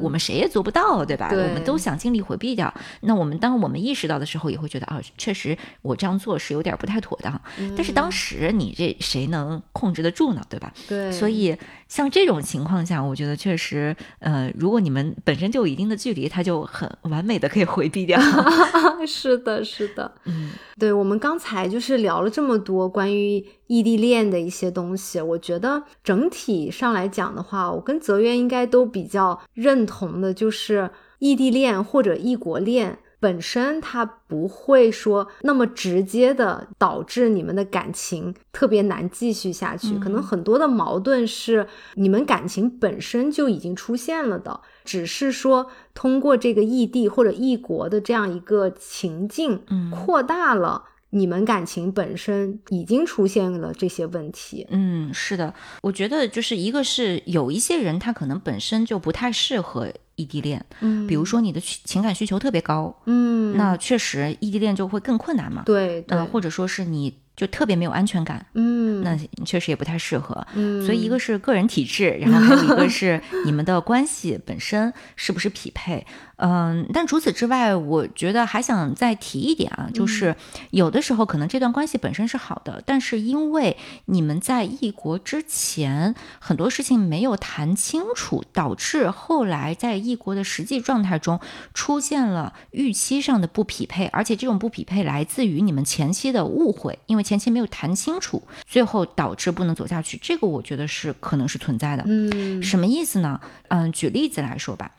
[0.00, 1.28] 我们谁也做不到，对吧？
[1.30, 2.74] 我们都想尽力回避掉。
[3.02, 7.38] 那那我们当我们意识到的时候，也会觉得啊，确实我这样做是有点不太妥当。
[7.76, 10.40] 但是当时你这谁能控制得住呢？
[10.48, 10.72] 对吧？
[10.88, 11.12] 对。
[11.12, 11.54] 所以
[11.88, 18.18] 像这种情况下，我觉得确实，呃，如果你们本身就有一定的距离，它就很完美的可以回避掉。
[19.06, 20.14] 是的，是的。
[20.24, 30.90] 嗯，对，我们刚才就是聊了这么多关于异地恋的一些东西，我觉得整体上来讲的话，我跟泽渊应该都比较认同的，就是
[31.22, 32.98] 异地恋或者异国恋。
[33.20, 54.66] 本身它不会说那么直接的导致你们的感情特别难继续下去，可能很多的矛盾是你们感情本身就已经出现了的，只是说通过这个异地或者异国的这样一个情境，扩大了你们感情本身已经出现了这些问题。
[54.70, 59.92] 嗯，是的，我觉得就是一个是有一些人他可能本身就不太适合。
[60.22, 76.06] 异地恋，嗯，比如说你的情感需求特别高，嗯，那确实异地恋就会更困难嘛，对，嗯，或者说是你就特别没有安全感，嗯，那确实也不太适合，嗯，所以一个是个人体质，然后还有一个是你们的关系本身是不是匹配。
[76.36, 80.34] 嗯，但除此之外，我觉得还想再提一点啊，就是
[80.70, 91.38] 有的时候可能这段关系本身是好的，但是因为你们在异国之前很多事情没有谈清楚，导致后来在异国的实际状态中
[91.74, 100.18] 出现了预期上的不匹配，而且这种不匹配来自于你们前期的误会，因为前期没有谈清楚，最后导致不能走下去。
[100.20, 102.02] 这个我觉得是可能是存在的。
[102.06, 103.40] 嗯，什么意思呢？
[103.68, 104.90] 嗯，举例子来说吧。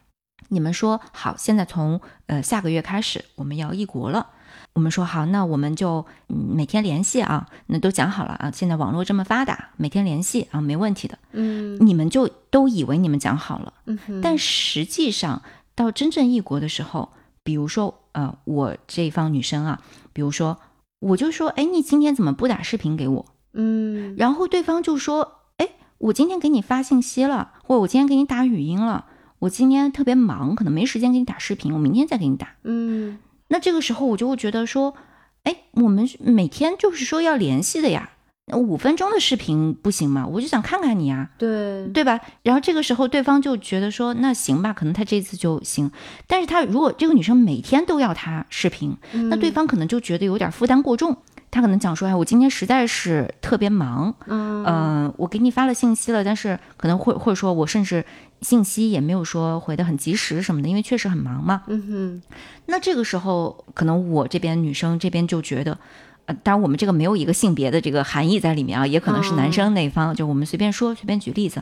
[0.50, 4.28] 你们说好，现在从呃下个月开始我们要异国了。
[4.74, 8.52] 我们说好，那我们就每天联系啊，那都讲好了啊。
[8.52, 11.18] 现在网络这么发达，每天联系啊，没问题的。
[11.32, 15.44] 嗯，你们就都以为你们讲好了，嗯，但实际上
[15.76, 17.10] 到真正异国的时候，
[17.44, 20.58] 比如说呃，我这一方女生啊，比如说
[21.00, 23.26] 我就说，哎，你今天怎么不打视频给我？
[23.54, 29.06] 嗯，然后对方就说，哎，我今天给你发信息了，或者我今天给你打语音了。
[29.44, 32.56] 我今天特别忙，可能没时间给你打视频，我明天再给你打。
[32.64, 34.96] 嗯，那这个时候我就会觉得说，
[35.44, 38.12] 哎，我们每天就是说要联系的呀，
[38.54, 40.26] 五分钟的视频不行吗？
[40.26, 42.22] 我就想看看你啊，对对吧？
[42.44, 45.92] 然后这个时候对方就觉得说，那行吧，可能他这次就行。
[46.26, 48.96] 但是他如果这个女生每天都要他视频，
[49.30, 51.18] 那对方可能就觉得有点负担过重。
[51.54, 58.04] 他可能讲说，哎，我今天实在是特别忙，嗯，我给你发了信息了，但是可能会或者说我甚至
[58.42, 61.62] 信息也没有说回的很及时什么的，因为确实很忙嘛。
[61.68, 62.22] 嗯哼，
[62.66, 65.78] 那这个时候可能我这边女生这边就觉得。
[66.26, 71.62] 呃，当然我们这个没有一个性别的这个含义在里面啊，也可能是男生那一方，就我们随便说，随便举例子，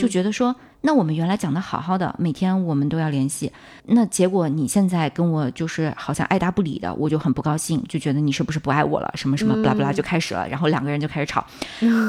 [0.00, 0.56] 就觉得说。
[0.82, 3.52] 那我们原来讲的好好的，每天我们都要联系，
[3.86, 9.12] 那结果你现在跟我就是好像爱答不理的，我就很不高兴，就觉得你是不是不爱我了？
[9.14, 11.44] 什么什么，巴拉巴拉就开始了，然后两个人就开始吵，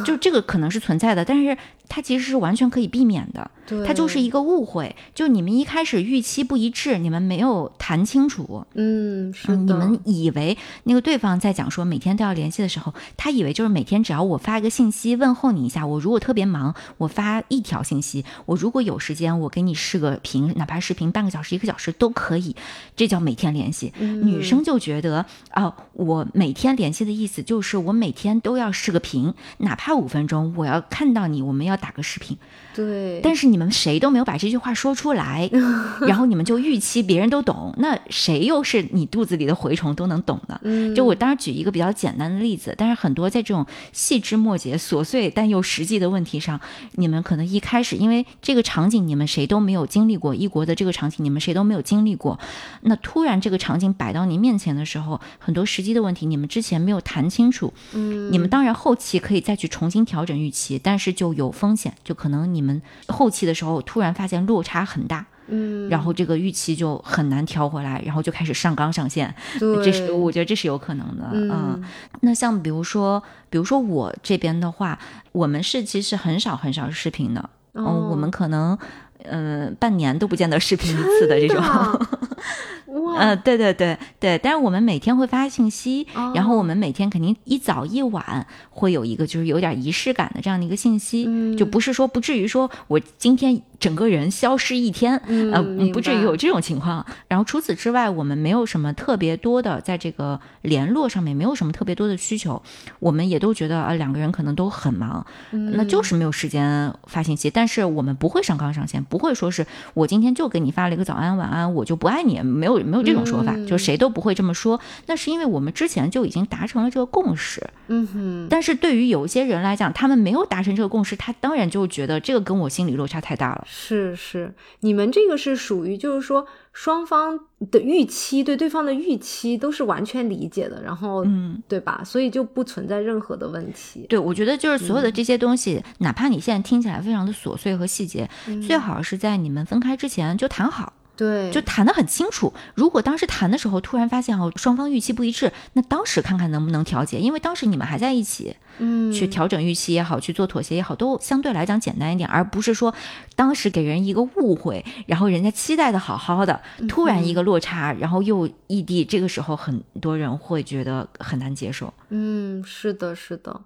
[0.05, 1.57] 就这个可能是存在的，但是
[1.93, 18.61] 它其实是完全可以避免的，对它就是一个误会，就你们一开始预期不一致，你们没有谈清楚，嗯，是你们以为那个对方在讲说每天都要联系的时候，他以为就是每天只要我发一个信息问候你一下，我如果特别忙，我发一条信息，我。
[18.61, 22.55] 如果有时间，我给你视个频，哪怕视频半个小时、一个小时都可以，
[22.95, 23.91] 这叫每天联系。
[23.97, 32.37] 女生就觉得啊，我每天联系的意思就是我每天都要视个频，哪怕五分钟，我要看到你，我们要打个视频。
[32.73, 35.49] 对，但是你们谁都没有把这句话说出来，
[36.07, 40.57] 然后你们就预期别人都懂，那谁又是你肚子里的蛔虫都能懂呢？
[40.95, 46.57] 就我当然举一个比较简单的例子，但是很多在这种细枝末节、琐碎但又实际的问题上，
[46.93, 52.39] 你们可能一开始因为这个场景你们谁都没有经历过，异国的这个场景你们谁都没有经历过，
[52.83, 62.61] 那突然这个场景摆到您面前的时候，很多实际的问题你们之前没有谈清楚，嗯，你们当然后期可以再去重新调整预期，但是就有风险，就可能你。
[62.61, 71.83] 们后期的时候突然发现落差很大，嗯，然后这个预期就很难调回来，然后就开始上纲上线，这是我觉得这是有可能的，嗯。
[72.19, 74.99] 那像比如说，比如说我这边的话，
[75.31, 78.77] 我们是其实很少很少视频的，嗯，我们可能
[79.23, 81.59] 嗯半年都不见得视频一次的这种。
[83.17, 95.17] 嗯，对对对对，但是我们每天会发信息，然后我们每天肯定一早一晚会有一个就是有点仪式感的这样的一个信息，就不是说不至于说我今天整个人消失一天，
[95.53, 97.05] 呃，不至于有这种情况。
[97.27, 102.61] 然后除此之外，我们没有什么特别多的在这个联络上面没有什么特别多的需求，
[102.99, 107.49] 我们也都觉得啊两个人可能都很忙，那就是没有时间发信息。
[107.49, 112.81] 但是我们不会上纲上线，不会说是我今天就给你发了一个早安晚安，我就不爱你，没有。
[112.91, 114.79] 没有这种说法，就谁都不会这么说。
[115.05, 117.65] 那是因为我们之前就已经达成了这个共识。
[117.87, 118.47] 嗯哼。
[118.49, 123.63] 但是对于有些人来讲，他们没有达成这个共识，他当然就觉得这个跟我心理落差太大了。
[123.65, 127.39] 是是，你们这个是属于就是说双方
[127.71, 132.01] 的预期，对对方的预期都是完全理解的，然后嗯，对吧？
[132.03, 134.05] 所以就不存在任何的问题。
[134.09, 138.29] 对，我觉得就是所有的这些东西，哪怕你现在听起来非常的琐碎和细节，
[138.67, 140.93] 最好是在你们分开之前就谈好。
[141.21, 142.51] 对，就谈得很清楚。
[142.73, 152.91] 如果当时谈的时候突然发现哦，双方预期不一致，那当时看看能不能调节，因为当时你们还在一起，嗯，去调整预期也好，去做妥协也好，都相对来讲简单一点，而不是说
[153.35, 161.93] 当时给人一个误会，然后人家期待的好好的，突然一个落差，然后又异地，这个时候很多人会觉得很难接受。
[162.09, 163.61] 嗯，是的，是的。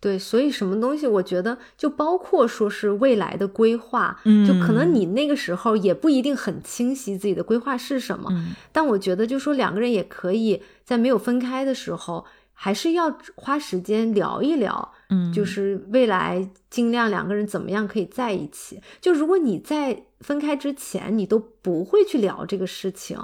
[0.00, 18.80] 对，所以什么东西，我觉得就包括说是未来的规划，嗯，就可能你那个时候也不一定很清晰自己的规划是什么，嗯，但我觉得就说两个人也可以在没有分开的时候，还是要花时间聊一聊，嗯，就是未来尽量两个人怎么样可以在一起。
[19.02, 23.18] 就如果你在分开之前你都不会去聊这个事情，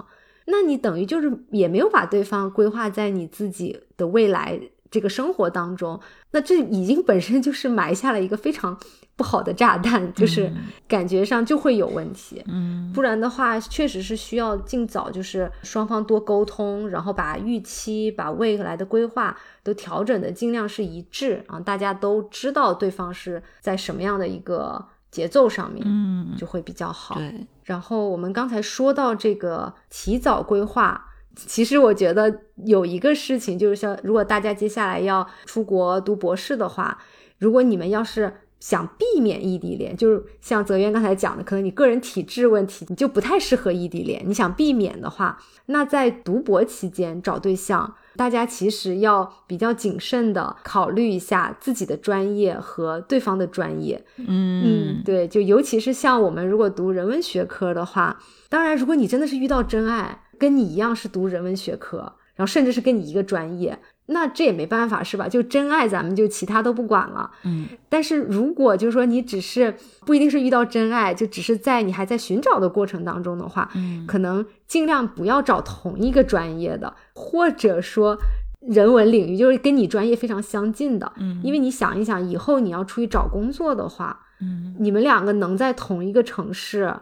[0.44, 4.60] 那你等于就是也没有把对方规划在你自己的未来。
[4.96, 8.74] 这个生活当中，那这已经本身就是埋下了一个非常
[9.14, 10.50] 不好的炸弹，就是
[10.88, 12.42] 感觉上就会有问题。
[12.46, 27.16] 嗯，不然的话，确实是需要尽早，就是双方多沟通，然后把预期、把未来的规划都调整的尽量是一致啊，大家都知道对方是在什么样的一个节奏上面，嗯，就会比较好。
[27.16, 27.46] 对。
[27.64, 31.12] 然后我们刚才说到这个提早规划。
[31.36, 36.98] 其实我觉得有一个事情，就是像如果大家接下来要出国读博士的话，
[37.38, 44.22] 如果你们要是想避免异地恋，就是像泽渊刚才讲的，可能你个人体质问题，你就不太适合异地恋。
[44.24, 54.02] 你想避免的话，那在读博期间找对象，大家其实要比较谨慎的考虑一下自己的专业和对方的专业。
[54.16, 60.22] 嗯，对，就尤其是像我们如果读人文学科的话，当然如果你真的是遇到真爱。
[60.38, 61.98] 跟你一样是读人文学科，
[62.34, 65.28] 然后甚至是跟你一个专业，那这也没办法，是吧？
[65.28, 67.30] 就真爱，咱们就其他都不管了。
[67.44, 69.74] 嗯，但是如果就是说你只是
[70.04, 78.16] 不一定是遇到真爱，就只是在你还在寻找的过程当中的话，嗯可能尽量不要找同一个专业的，或者说
[78.60, 81.12] 人文领域，就是跟你专业非常相近的。
[81.16, 86.94] 嗯因为你想一想，以后你要出去找工作的话，嗯，你们两个能在同一个城市，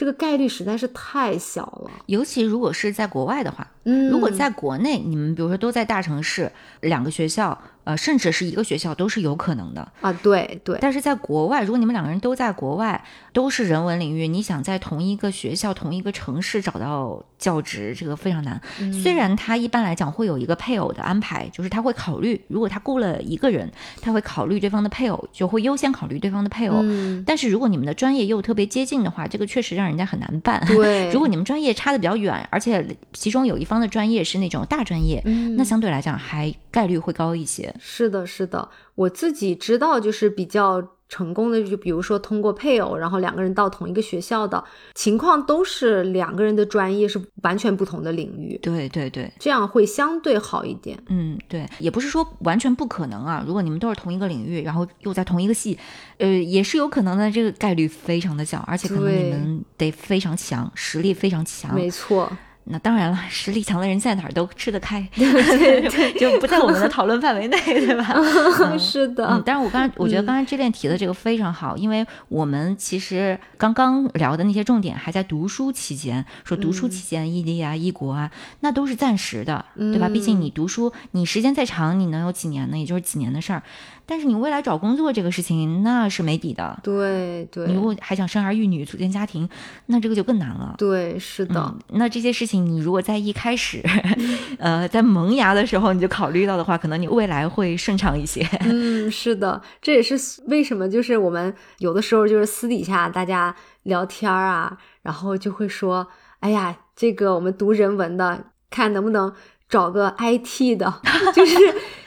[0.00, 1.90] 这个概率实在是太小了。
[2.06, 9.92] 尤其如果是在国外的话，嗯，如果在国内，你们比如说都在大城市，两个学校，呃，甚至是一个学校都是有可能的。
[10.00, 18.60] 啊，对对，但是在国外，如果你们两个人都在国外，都是人文领域，你想在同一个学校、同一个城市找到教职，这个非常难。
[18.80, 23.70] 嗯虽然他一般来讲会有一个配偶的安排，就是他会考虑，如果他雇了一个人，
[24.00, 26.78] 他会考虑对方的配偶，就会优先考虑对方的配偶。
[26.82, 30.62] 嗯，但是如果你们的专业又特别接近的话，这个确实让人家很难办。
[30.66, 37.72] 对， 如果你们专业差的比较远，而且其中有一方的专业是那种大专业，嗯那相对来讲还概率会高一些。
[37.80, 44.62] 是的，是的，我自己知道，就是比较成功的，就比如说通过配偶，然后两个人到同一个学校的
[44.94, 51.02] 情况，都是两个人的专业是完全不同的领域，对对对，这样会相对好一点。
[51.08, 53.42] 嗯，对，也不是说完全不可能啊。
[53.44, 55.76] 如果你们都是同一个领域，然后又在同一个系，
[56.18, 57.28] 呃，也是有可能的。
[57.28, 61.74] 这个概率非常的小，而且可能你们得非常强，实力非常强。
[61.74, 62.30] 没错，
[62.64, 65.00] 那当然了，实力强的人在哪儿都吃得开
[66.18, 68.14] 就不在我们的讨论范围内，对吧？
[68.14, 78.30] 嗯 是的，嗯，但是我刚才我觉得嗯刚才这练提的这个非常好，因为我们其实刚刚聊的那些重点还在读书期间，说读书嗯期间异地啊、异国啊，
[78.60, 80.08] 那都是暂时的，对吧？
[80.08, 82.78] 毕竟嗯你读书，你时间再长，你能有几年呢？
[82.78, 83.62] 也就是几年的事儿。
[84.06, 86.78] 但是你未来找工作这个事情，那是没底的。
[86.82, 89.48] 对对你如果还想生儿育女、组建家庭，
[89.86, 90.74] 那这个就更难了。
[90.78, 93.82] 对，是的嗯，，那这些事情你如果在一开始，
[94.58, 98.46] 呃，在萌芽的时候你就考虑到的话，可能你未来会顺畅一些。
[98.60, 106.08] 嗯，是的，这也是为什么就是我们有的时候就是私底下大家聊天啊，然后就会说，
[106.40, 109.32] 哎呀，这个我们读人文的，看能不能
[109.70, 111.00] 找个 IT 的，
[111.32, 111.54] 就是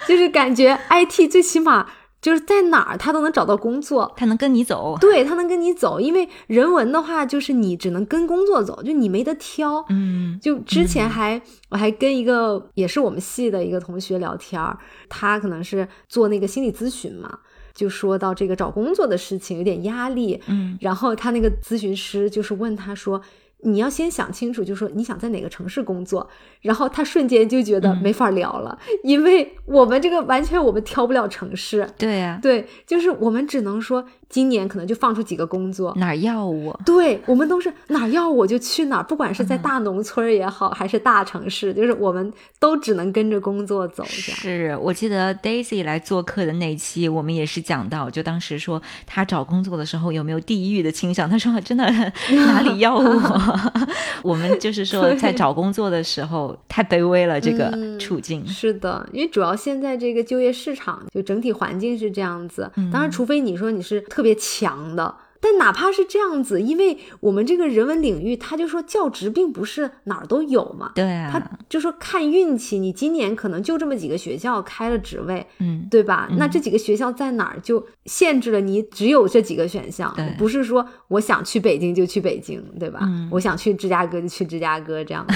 [0.05, 1.89] 就是感觉 IT 最起码
[2.22, 4.14] 就是在哪儿他都能找到工作。
[4.18, 9.86] 他能跟你走，对他能跟你走，因为人文的话，就是你只能跟工作走，就你没得挑。
[9.89, 17.39] 嗯就之前还、我还跟一个也是我们系的一个同学聊天儿，他可能是做那个心理咨询嘛，
[17.74, 23.22] 就说到这个找工作的事情有点压力，嗯然后他那个咨询师就是问他说。
[23.64, 26.30] 你要先想清楚，就说你想在哪个城市工作，
[26.61, 28.03] 然后他瞬间就觉得嗯。
[28.03, 36.79] 没法聊了，因为我们这个完全我们挑不了城市，对呀、对，就是我们只能说今年可能就放出几个工作，哪儿要我？
[36.84, 44.03] 对我们都是哪儿要我就去哪儿，不管是嗯在大农村儿也好，还是大城市，就是我们都只能跟着工作走。
[44.09, 51.86] 这样，是我记得 Daisy 来做客的那期，我们也是讲到，就当时说她找工作的时候有没有地域的倾向，她说真的
[52.31, 53.71] 哪里要我？
[54.23, 58.47] 我们就是说在找工作的时候太卑微了，这个嗯处境。
[58.47, 62.71] 是的，因为主要现在这个就业市场就整体环境是这样子。
[62.77, 65.17] 嗯当然，除非你说你是特别强的。
[65.45, 76.30] 但哪怕是这样子，因为我们这个人文领域，他就说教职并不是哪儿都有嘛，对啊，他就说看运气，你今年可能就这么几个学校开了职位，嗯，对吧？
[76.38, 83.01] 那嗯这几个学校在哪儿就限制了你只有这几个选项对，不是说我想去北京就去北京，对吧？
[83.03, 85.34] 嗯我想去芝加哥就去芝加哥这样的。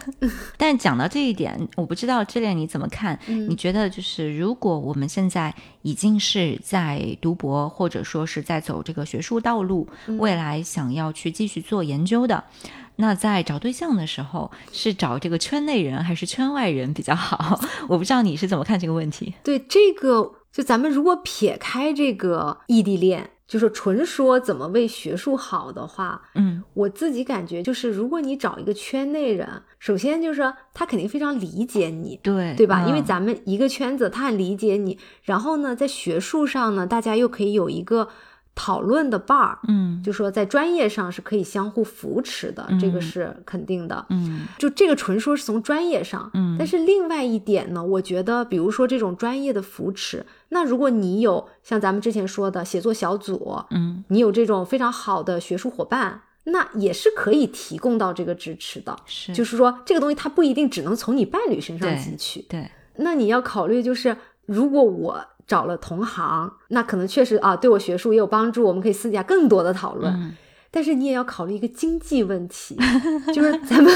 [0.56, 3.20] 但讲到这一点，我不知道这恋你怎么看？
[3.28, 5.54] 嗯你觉得就是如果我们现在
[5.84, 12.42] 已经是在读博，或者说是在走这个学术道路，嗯未来想要去继续做研究的，
[12.96, 17.60] 那在找对象的时候，是找这个圈内人还是圈外人比较好？
[17.88, 19.34] 我不知道你是怎么看这个问题。
[19.44, 29.48] 对这个，就咱们如果撇开这个异地恋，就是纯说怎么为学术好的话，嗯我自己感觉就是，如果你找一个圈内人，
[29.78, 32.84] 首先就是他肯定非常理解你，对对吧？
[32.88, 34.98] 因为嗯咱们一个圈子，他很理解你。
[35.22, 38.08] 然后呢，在学术上呢，大家又可以有一个
[38.54, 40.02] 讨论的伴儿，嗯。
[40.02, 44.04] 就说在专业上是可以相互扶持的，这个是肯定的。
[44.10, 44.46] 嗯。
[44.58, 46.56] 就这个纯说是从专业上，嗯。
[46.58, 54.04] 但是另外一点呢，我觉得，比如说这种专业的扶持，那如果你有像咱们之前说的写作小组，嗯。
[54.08, 58.96] 你有这种非常好的学术伙伴，那也是可以提供到这个支持的。
[59.06, 59.32] 是。
[59.32, 62.70] 就是说，这个东西它不一定只能从你伴侣身上对汲取，对。
[62.96, 70.12] 那你要考虑，就是如果我找了同行，那可能确实啊，对我学术也有帮助，我们可以私底下更多的讨论。
[70.12, 70.36] 嗯
[70.74, 72.76] 但是你也要考虑一个经济问题，
[73.32, 73.94] 就是咱们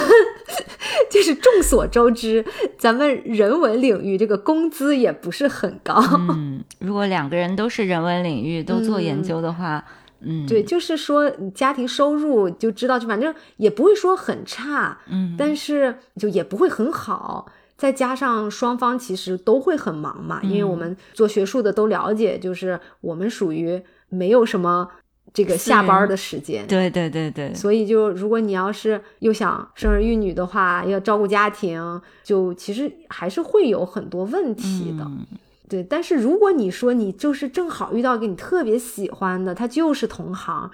[1.10, 2.44] 就是众所周知，
[2.78, 6.00] 咱们人文领域这个工资也不是很高。
[6.30, 9.84] 嗯，如果两个人都是人文领域都做研究的话，
[10.20, 17.46] 嗯，对，就是说家庭收入就知道，就反正也不会说很差，嗯，但是就也不会很好。
[17.78, 24.88] 再加上双方其实都会很忙嘛，因为我们做学术的都了解，就是我们属于没有什么
[25.32, 26.66] 这个下班的时间。
[26.66, 27.54] 对对对对。
[27.54, 35.08] 所以就如果你要是又想生儿育女的话，要照顾家庭，就其实还是会有很多问题的。
[35.68, 40.68] 对，但是如果你说你就是正好遇到一个你特别喜欢的，他就是同行。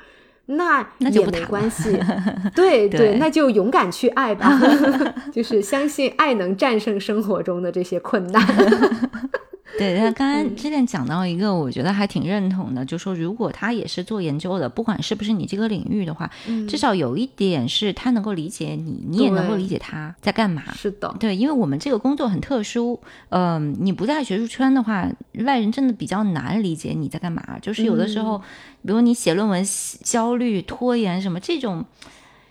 [0.46, 1.98] 那也没关系，
[2.54, 4.60] 对对，那就勇敢去爱吧，
[5.32, 8.42] 就是相信爱能战胜生活中的这些困难。
[9.78, 16.30] 对，他刚刚之前讲到一个，我觉得还挺认同的，就说如果他也是做研究的，不管是不是你这个领域的话，
[16.68, 20.62] 至少有一点是他能够理解你，你也能够理解他在干嘛。
[20.74, 23.00] 是的，对，因为我们这个工作很特殊，
[23.30, 25.08] 嗯，你不在学术圈的话，
[25.44, 27.42] 外人真的比较难理解你在干嘛。
[27.60, 28.38] 就是有的时候，
[28.82, 29.64] 比如你写论文
[30.02, 31.84] 焦虑、拖延什么这种。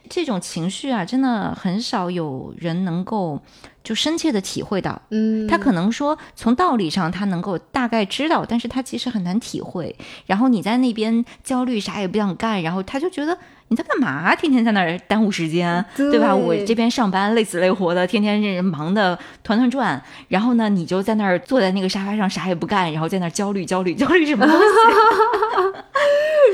[0.10, 3.42] 这种情绪啊，真的很少有人能够
[3.84, 5.02] 就深切的体会到。
[5.10, 9.96] 嗯，他可能说从道理上他能够大概知道，但是他其实很难体会。
[10.26, 14.34] 然后你在那边焦虑，啥也不想干，然后他就觉得你在干嘛？
[14.36, 16.36] 天天在那儿耽误时间，对吧？
[16.36, 24.64] 我这边上班累死累活的，天天人忙的团团转，然后呢，你就在那儿坐在那个沙发上啥也不干，然后在那儿焦虑焦虑焦虑什么东西？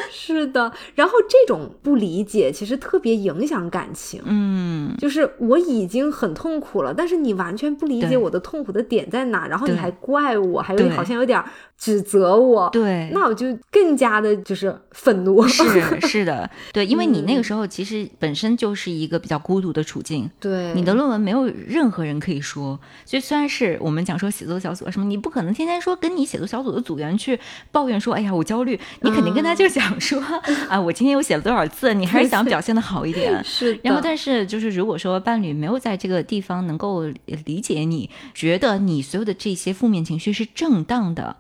[0.12, 4.22] 是的，然后这种不理解其实特别影响感情。
[4.26, 11.44] 嗯，就是我已经很痛苦了，但是你完全不理解我的痛苦的点在哪，然后你还怪我，还有好像有点
[11.80, 12.70] 指责我。
[12.70, 15.42] 对，那我就更加的就是愤怒。
[15.48, 20.30] 是是的， 对，因为你那个时候其实本身就是一个比较孤独的处境。
[20.40, 27.40] 对，你的论文没有任何人可以说，所以虽然是我们讲说写作小组什么，你不可能天天说跟你写作小组的组员去
[27.72, 30.22] 抱怨说，哎呀，我焦虑，你肯定跟他就讲说。
[30.68, 31.94] 啊，我今天又写了多少字？
[31.94, 33.42] 你还是想表现的好一点。
[33.44, 37.04] 是，然后但是就是如果说伴侣没有在这个地方能够
[37.46, 41.38] 理解你，觉得你所有的这些负面情绪是正当的。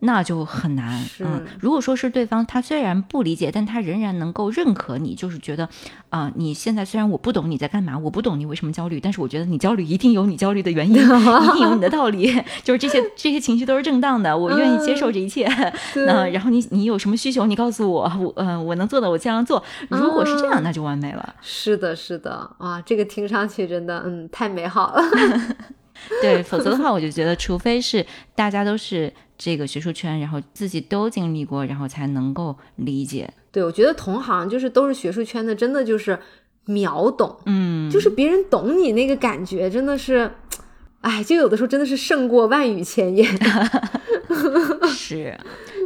[0.00, 1.04] 那就很难。
[1.20, 5.68] 嗯，如果说是对方他虽然不理解，但他仍然能够认可你，就是觉得，
[6.10, 12.32] 啊，你现在虽然我不懂你在干嘛，我不懂你为什么焦虑，但是我觉得你焦虑一定有你焦虑的原因， 一定有你的道理，
[12.62, 15.46] 就是这些这些情绪都是正当的，我愿意接受这一切。
[15.94, 19.62] 嗯，然后你你有什么需求，你告诉我，我嗯我能做的我尽量做。
[19.88, 21.34] 如果是这样，那就完美了。
[21.40, 25.02] 是的，是的，啊，这个听上去真的嗯太美好了。
[26.22, 33.32] 对，否则的话，我就觉得，除非是大家都是这个学术圈，然后自己都经历过，然后才能够理解。
[33.50, 36.18] 对，我觉得同行就是都是学术圈的，真的就是
[36.66, 40.30] 秒懂，嗯，就是别人懂你那个感觉，真的是，
[41.00, 43.26] 哎，就有的时候真的是胜过万语千言。
[44.92, 45.38] 是。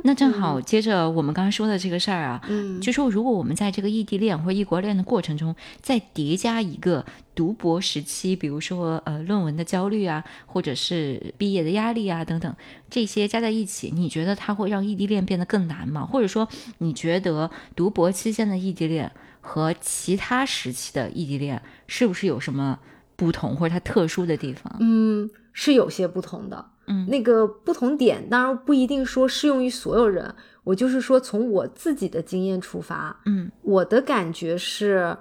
[0.05, 12.55] 那正好接着我们刚刚说的这个事儿啊，嗯，就说如果我们在这个异地恋或异国恋的过程中，再叠加一个读博时期，比如说呃论文的焦虑啊，或者是毕业的压力啊等等，
[12.91, 16.05] 这些加在一起，你觉得它会让异地恋变得更难吗？
[16.05, 16.49] 或者说
[16.79, 22.79] 你觉得读博期间的异地恋和其他时期的异地恋是不是有什么
[23.15, 24.77] 不同或者它特殊的地方？
[24.81, 26.67] 嗯，是有些不同的。
[26.87, 35.17] 嗯，那个不同点当然不一定说适用于所有人，我就是说从我自己的经验出发，嗯，我的感觉是，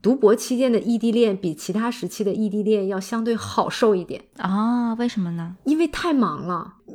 [0.00, 4.94] 读博期间的异地恋比其他时期的异地恋要相对好受一点啊？
[4.94, 5.56] 为什么呢？
[5.64, 6.94] 因为太忙了， 就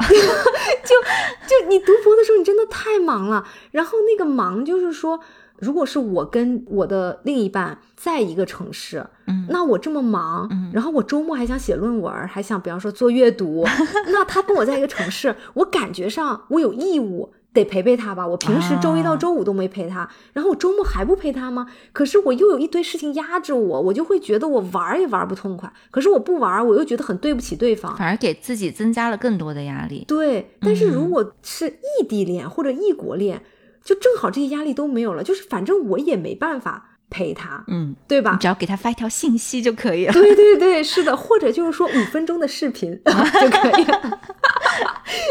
[1.47, 5.19] 就你读博的时候你真的太忙了，然后那个忙就是说。
[5.59, 13.65] 如果是我跟我的另一半在一个城市，嗯，那我这么忙，嗯，然后我周末还想写论文，还想比方说做阅读，
[14.13, 18.27] 那他跟我在一个城市，我感觉上我有义务得陪陪他吧。
[18.27, 21.65] 我平时周一到周五都没陪他，然后我周末还不陪他吗？
[21.91, 25.73] 可是我又有一堆事情压着我，我就会觉得我玩也玩不痛快。
[25.89, 30.05] 可是我不玩，我又觉得很对不起对方，反而给自己增加了更多的压力。
[30.07, 33.41] 对，但是如果是异地恋或者异国恋。
[33.87, 38.37] 就正好这些压力都没有了，就是反正我也没办法陪他，嗯，对吧？
[38.39, 40.13] 只要给他发一条信息就可以了。
[40.13, 44.19] 对对对，是的，或者就是说五分钟的视频 就可以了。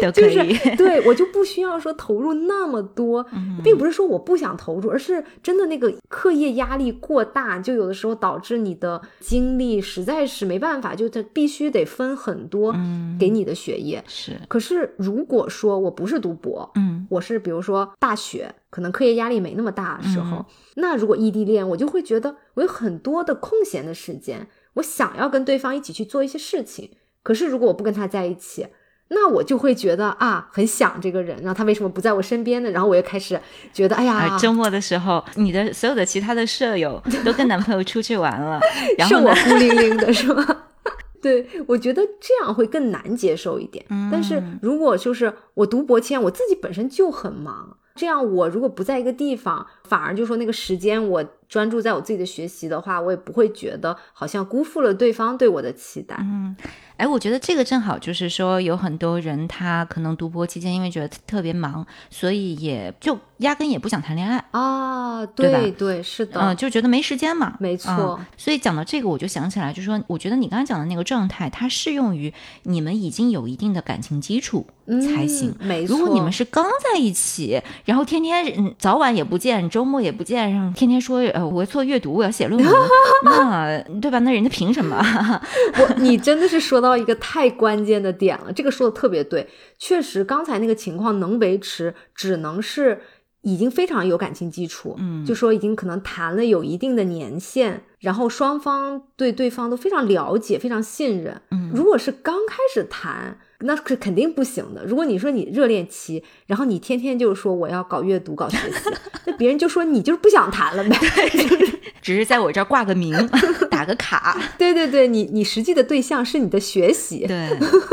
[0.02, 0.76] 都可就是以。
[0.76, 14.02] 对我就不需要说投入那么多，嗯并不是说我不想投入，而是真的那个课业压力过大，就有的时候导致你的精力实在是没办法，就他必须得分很多嗯给你的学业。
[14.06, 26.90] 是，可是如果说我不是读博，嗯我是比如说大学，可能课业压力没那么大的时候，嗯那如果异地恋，我就会觉得我有很多的空闲的时间，我想要跟对方一起去做一些事情。
[27.22, 28.66] 可是如果我不跟他在一起，
[29.08, 32.70] 那我就会觉得啊，很想这个人，然后他为什么不在我身边呢？
[32.70, 33.40] 然后我又开始
[33.72, 38.60] 觉得，哎呀啊，，周末的时候，你的所有的其他的舍友 都跟男朋友出去玩了，
[38.98, 39.34] 然后我？
[39.48, 40.44] 孤零零的是吗？
[41.22, 43.84] 对，我觉得这样会更难接受一点。
[44.12, 56.16] 但是嗯如果就是我读博期间，我自己本身就很忙，这样我如果不在一个地方，反而就说那个时间我专注在我自己的学习的话，我也不会觉得好像辜负了对方对我的期待。
[56.20, 56.56] 嗯，
[56.96, 67.56] 哎，我觉得这个正好就是说，有很多人他可能读博期间因为觉得特别忙，所以也就压根也不想谈恋爱，啊，对吧对对，是的，嗯、就觉得没时间嘛。
[67.60, 72.32] 没错嗯所以讲到这个，我就想起来，就是说，我觉得你刚才讲的那个状态，它适用于
[72.64, 75.54] 你们已经有一定的感情基础才行。
[75.60, 75.96] 嗯、没错。
[75.96, 82.74] 如果你们是刚在一起，然后天天嗯早晚也不见，周末也不见，然后天天说呃我做阅读，我要写论文，
[83.24, 84.18] 那对吧？
[84.20, 84.96] 那人家凭什么？
[85.78, 89.46] 我你真的是说到一个太关键的点了，这个说的特别对。
[89.78, 93.02] 确实，刚才那个情况能维持，只能是
[93.42, 101.42] 已经非常有感情基础，嗯就说已经可能谈了有一定的年限，然后双方对对方都非常了解、非常信任。
[101.50, 104.84] 嗯如果是刚开始谈，那是肯定不行的。
[104.84, 108.90] 如果你说你热恋期，然后你天天就是说我要搞阅读、搞学习，
[109.26, 110.96] 那别人就说你就是不想谈了呗。
[112.02, 113.16] 只是在我这儿挂个名，
[113.68, 114.40] 打个卡。
[114.56, 117.26] 对对对，你你实际的对象是你的学习。
[117.26, 117.48] 对，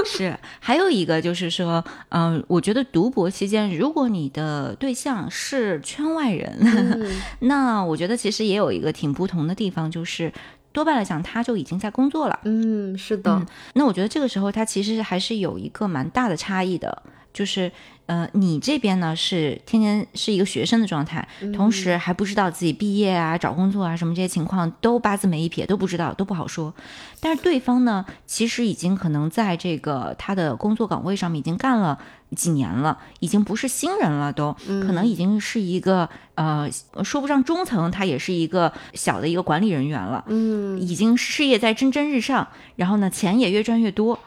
[0.05, 0.38] 是。
[0.59, 10.32] 还有一个就是说，嗯、我觉得读博期间，如果你的对象是圈外人，嗯那我觉得其实也有一个挺不同的地方，就是
[10.74, 12.39] 多半来讲，他就已经在工作了。
[12.43, 13.32] 嗯，是的。
[13.32, 13.45] 嗯
[13.76, 17.01] 那我觉得这个时候，他其实还是有一个蛮大的差异的，
[17.32, 17.71] 就是
[18.05, 26.74] 呃，你这边呢是天天是一个学生的状态，同时还不知道自己毕业啊、找工作啊什么这些情况都八字没一撇，都不知道，都不好说。
[27.21, 31.97] 但是对方呢，其实已经可能在这个他的工作岗位上面已经干了
[32.34, 36.69] 几年了，已经不是新人了都，可能已经是一个呃，
[37.03, 40.23] 说不上中层，他也是一个小的一个管理人员了。
[40.27, 44.19] 嗯，已经事业在蒸蒸日上，然后呢，钱也越赚越多。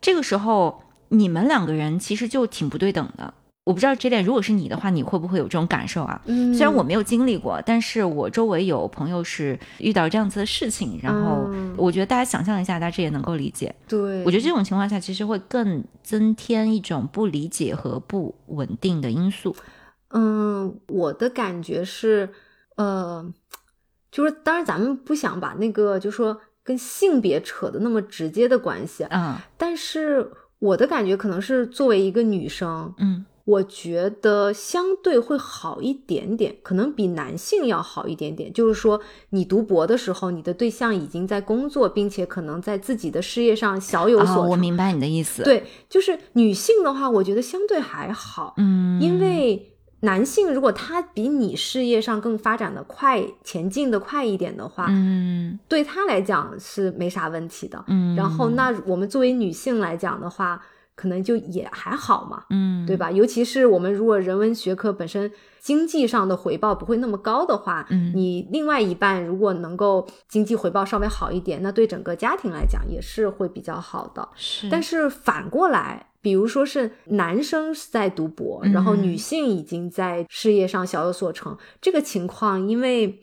[0.00, 3.34] 这个时候，你们两个人其实就挺不对等的。
[3.64, 6.20] 我不知道这点，如果是你的话，你会不会有这种感受啊？
[6.26, 13.74] 嗯虽然我没有经历过，但是我周围有朋友是遇到这样子的事情，然后嗯我觉得大家想象一下，大家也能够理解。
[13.88, 19.56] 对，我觉得这种情况下，其实会更增添一种不理解和不稳定的因素。
[20.10, 22.28] 嗯，我的感觉是，
[22.76, 23.24] 呃，
[24.12, 38.50] 就是当然咱们不想把那个就说跟性别扯的那么直接的关系，嗯但是我的感觉可能是作为一个女生，嗯我觉得相对会好一点点，可能比男性要好一点点。
[38.50, 44.48] 就是说，你读博的时候，你的对象已经在工作，并且可能在自己的事业上小有啊，所成。
[44.48, 57.84] 我明白你的意思。，对，就是女性的话，我觉得相对还好，嗯，因为男性如果他比你事业上更发展的快、前进的快一点的话，嗯对他来讲是没啥问题的。
[57.88, 60.62] 嗯，然后，那我们作为女性来讲的话，
[60.96, 62.44] 可能就也还好嘛。
[62.50, 63.10] 嗯，对吧？
[63.10, 65.30] 尤其是我们如果人文学科本身
[65.60, 74.28] 经济上的回报不会那么高的话，嗯你另外一半如果能够经济回报稍微好一点，那对整个家庭来讲也是会比较好的。
[74.34, 83.20] 是，但是反过来，比如说是男生是在读博，嗯然后女性已经在事业上小有所成，这个情况，因为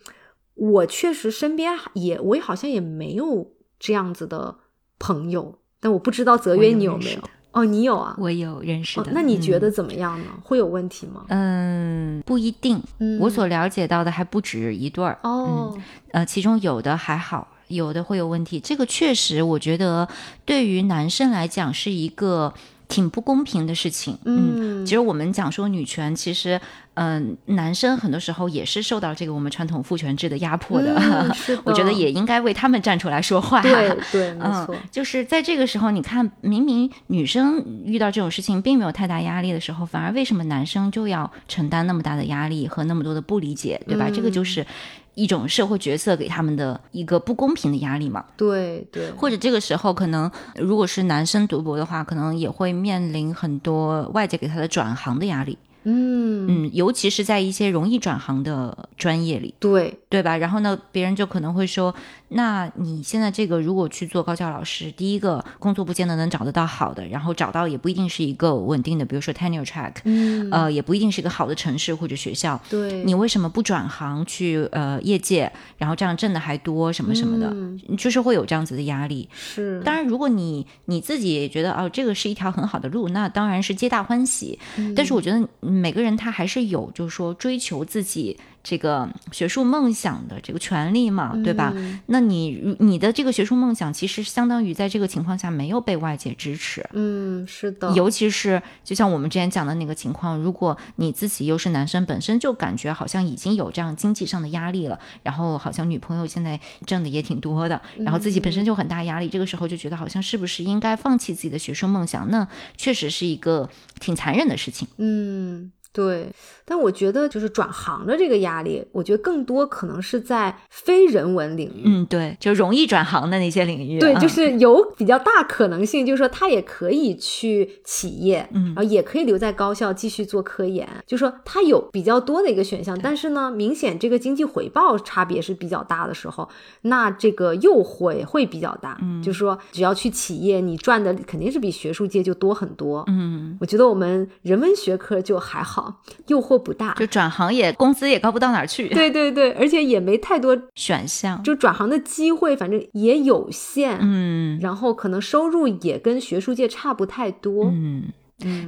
[0.56, 4.56] 我确实身边也我也好像也没有这样子的
[4.98, 7.22] 朋友，但我不知道泽我约你有没有？
[7.52, 8.16] 哦，你有啊？
[8.18, 10.26] 我有认识的。，哦那你觉嗯得怎么样呢？
[10.44, 11.26] 会有问题吗？
[11.30, 12.82] 嗯，不一定。
[13.00, 15.78] 嗯我所了解到的还不止一对儿，哦，
[16.12, 18.60] 呃，其中有的还好，有的会有问题。
[18.60, 20.08] 这个确实，我觉得
[20.46, 22.54] 对于男生来讲是一个
[22.92, 24.18] 挺不公平的事情。
[24.26, 26.60] 嗯其实我们讲说女权，其实
[26.96, 30.94] 嗯、男生很多时候也是受到这个我们传统父权制的压迫的。
[30.98, 33.62] 嗯 是的我觉得也应该为他们站出来说话。
[33.62, 44.08] 对对，没嗯错，，就是在这个时候，你看，明明女生遇到这种事情并没有太大压力的时候，反而为什么男生就要承担那么大的压力和那么多的不理解，对吧？
[44.10, 44.66] 嗯这个就是
[45.14, 48.24] 一种社会角色给他们的一个不公平的压力嘛。
[48.38, 55.58] 对对，或者这个时候可能如果是男生读博的话，可能也会面临很多外界给他的转行的压力。
[55.84, 60.38] 嗯嗯，尤其是在一些容易转行的专业里，对对吧？
[60.38, 61.94] 然后呢，别人就可能会说，
[62.30, 72.60] 那你现在这个如果去做高校老师，第一个工作不见得能找得到好的，然后找到也不一定是一个稳定的，比如说 tenure track，嗯呃，也不一定是一个好的城市或者学校。
[72.70, 79.28] 对，你为什么不转行去呃业界，然后这样挣的还多什么什么的，嗯就是会有这样子的压力。
[79.34, 84.60] 是当然，如果你你自己也觉得哦，这个是一条很好的路，那当然是皆大欢喜。
[84.78, 91.72] 嗯但是我觉得每个人他还是有，就是说追求自己这个学术梦想的这个权利嘛，对吧？
[91.76, 96.88] 嗯那你你的这个学术梦想，其实相当于在这个情况下没有被外界支持。
[96.94, 112.30] 嗯是的，尤其是就像我们之前讲的那个情况，如果你自己又是男生，本身就感觉好像已经有这样经济上的压力了，然后好像女朋友现在挣的也挺多的，然后自己本身就很大压力，这个时候就觉得好像是不是应该放弃自己的学术梦想？
[112.30, 112.48] 那
[112.78, 114.88] 确实是一个挺残忍的事情。
[114.98, 116.32] 嗯，对，
[116.72, 121.82] 但我觉得就是转行的这个压力，我觉得更多可能是在非人文领域。
[121.84, 132.98] 嗯，对，就容易转行的那些领域，对，啊就是有比较大可能性，就是说他也可以去企业，嗯然后也可以留在高校继续做科研，就说他有比较多的一个选项。
[133.04, 136.48] 但是呢，明显这个经济回报差别是比较大的时候，
[136.84, 138.98] 那这个诱惑也会比较大。
[139.02, 143.04] 嗯，就是说只要去企业，你赚的肯定是比学术界就多很多。
[143.08, 146.94] 嗯，我觉得我们人文学科就还好，诱惑不大。
[146.94, 153.98] 就转行也工资也高不到哪儿去，对对对，而且也没太多， 选项，就转行的机会，反正也有限。
[154.02, 157.66] 嗯然后可能收入也跟学术界差不太多。
[157.66, 158.04] 嗯。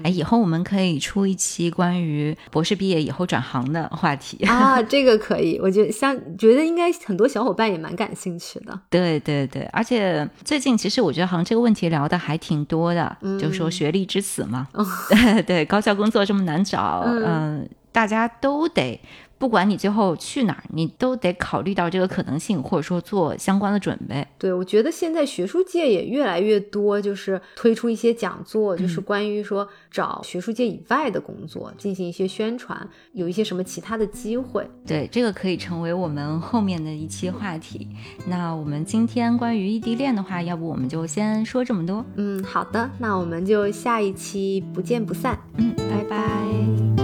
[0.03, 4.37] 哎，以后我们可以出一期关于博士毕业以后转行的话题。
[4.45, 8.79] 啊，这个可以，我觉得像觉得应该很多小伙伴也蛮感兴趣的。
[8.91, 14.67] 对对对，而且最近其实我觉得好像这个问题聊的还挺多的，就是说学历之死嘛，
[15.09, 18.99] 对 对，高校工作这么难找，嗯嗯、大家都得。
[19.39, 24.25] 不管你最后去哪儿，你都得考虑到这个可能性，或者说做相关的准备。
[24.37, 34.65] 对，我觉得现在学术界也越来越多，就是推出一些讲座，就是关于说找学术界以外的工作进行一些宣传，有一些什么其他的机会。
[34.87, 37.89] 对，这个可以成为我们后面的一期话题。
[38.25, 42.05] 那我们今天关于异地恋的话，要不我们就先说这么多。
[42.15, 45.37] 嗯，好的，那我们就下一期不见不散。
[45.57, 47.02] 嗯，拜拜